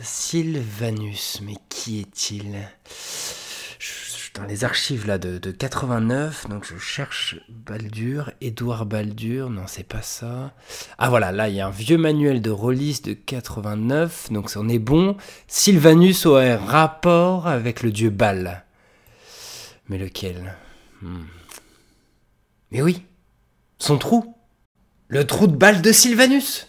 Sylvanus. 0.02 1.40
Mais 1.42 1.54
qui 1.68 2.00
est-il? 2.00 2.68
Dans 4.34 4.44
les 4.44 4.64
archives 4.64 5.06
là 5.06 5.18
de, 5.18 5.50
89, 5.50 6.48
donc 6.48 6.64
je 6.64 6.78
cherche 6.78 7.36
Baldur, 7.48 8.30
Édouard 8.40 8.86
Baldur, 8.86 9.50
non 9.50 9.64
c'est 9.66 9.86
pas 9.86 10.02
ça. 10.02 10.52
Ah 10.96 11.10
voilà, 11.10 11.32
là 11.32 11.48
il 11.48 11.56
y 11.56 11.60
a 11.60 11.66
un 11.66 11.70
vieux 11.70 11.98
manuel 11.98 12.40
de 12.40 12.50
release 12.50 13.02
de 13.02 13.14
89, 13.14 14.30
donc 14.30 14.50
on 14.54 14.68
est 14.68 14.78
bon. 14.78 15.16
Sylvanus 15.48 16.26
aurait 16.26 16.54
rapport 16.54 17.48
avec 17.48 17.82
le 17.82 17.90
dieu 17.90 18.10
Bal. 18.10 18.64
Mais 19.88 19.98
lequel? 19.98 20.54
Hmm. 21.02 21.24
Mais 22.70 22.82
oui, 22.82 23.02
son 23.78 23.98
trou. 23.98 24.34
Le 25.08 25.26
trou 25.26 25.46
de 25.46 25.56
balle 25.56 25.80
de 25.80 25.90
Sylvanus 25.90 26.66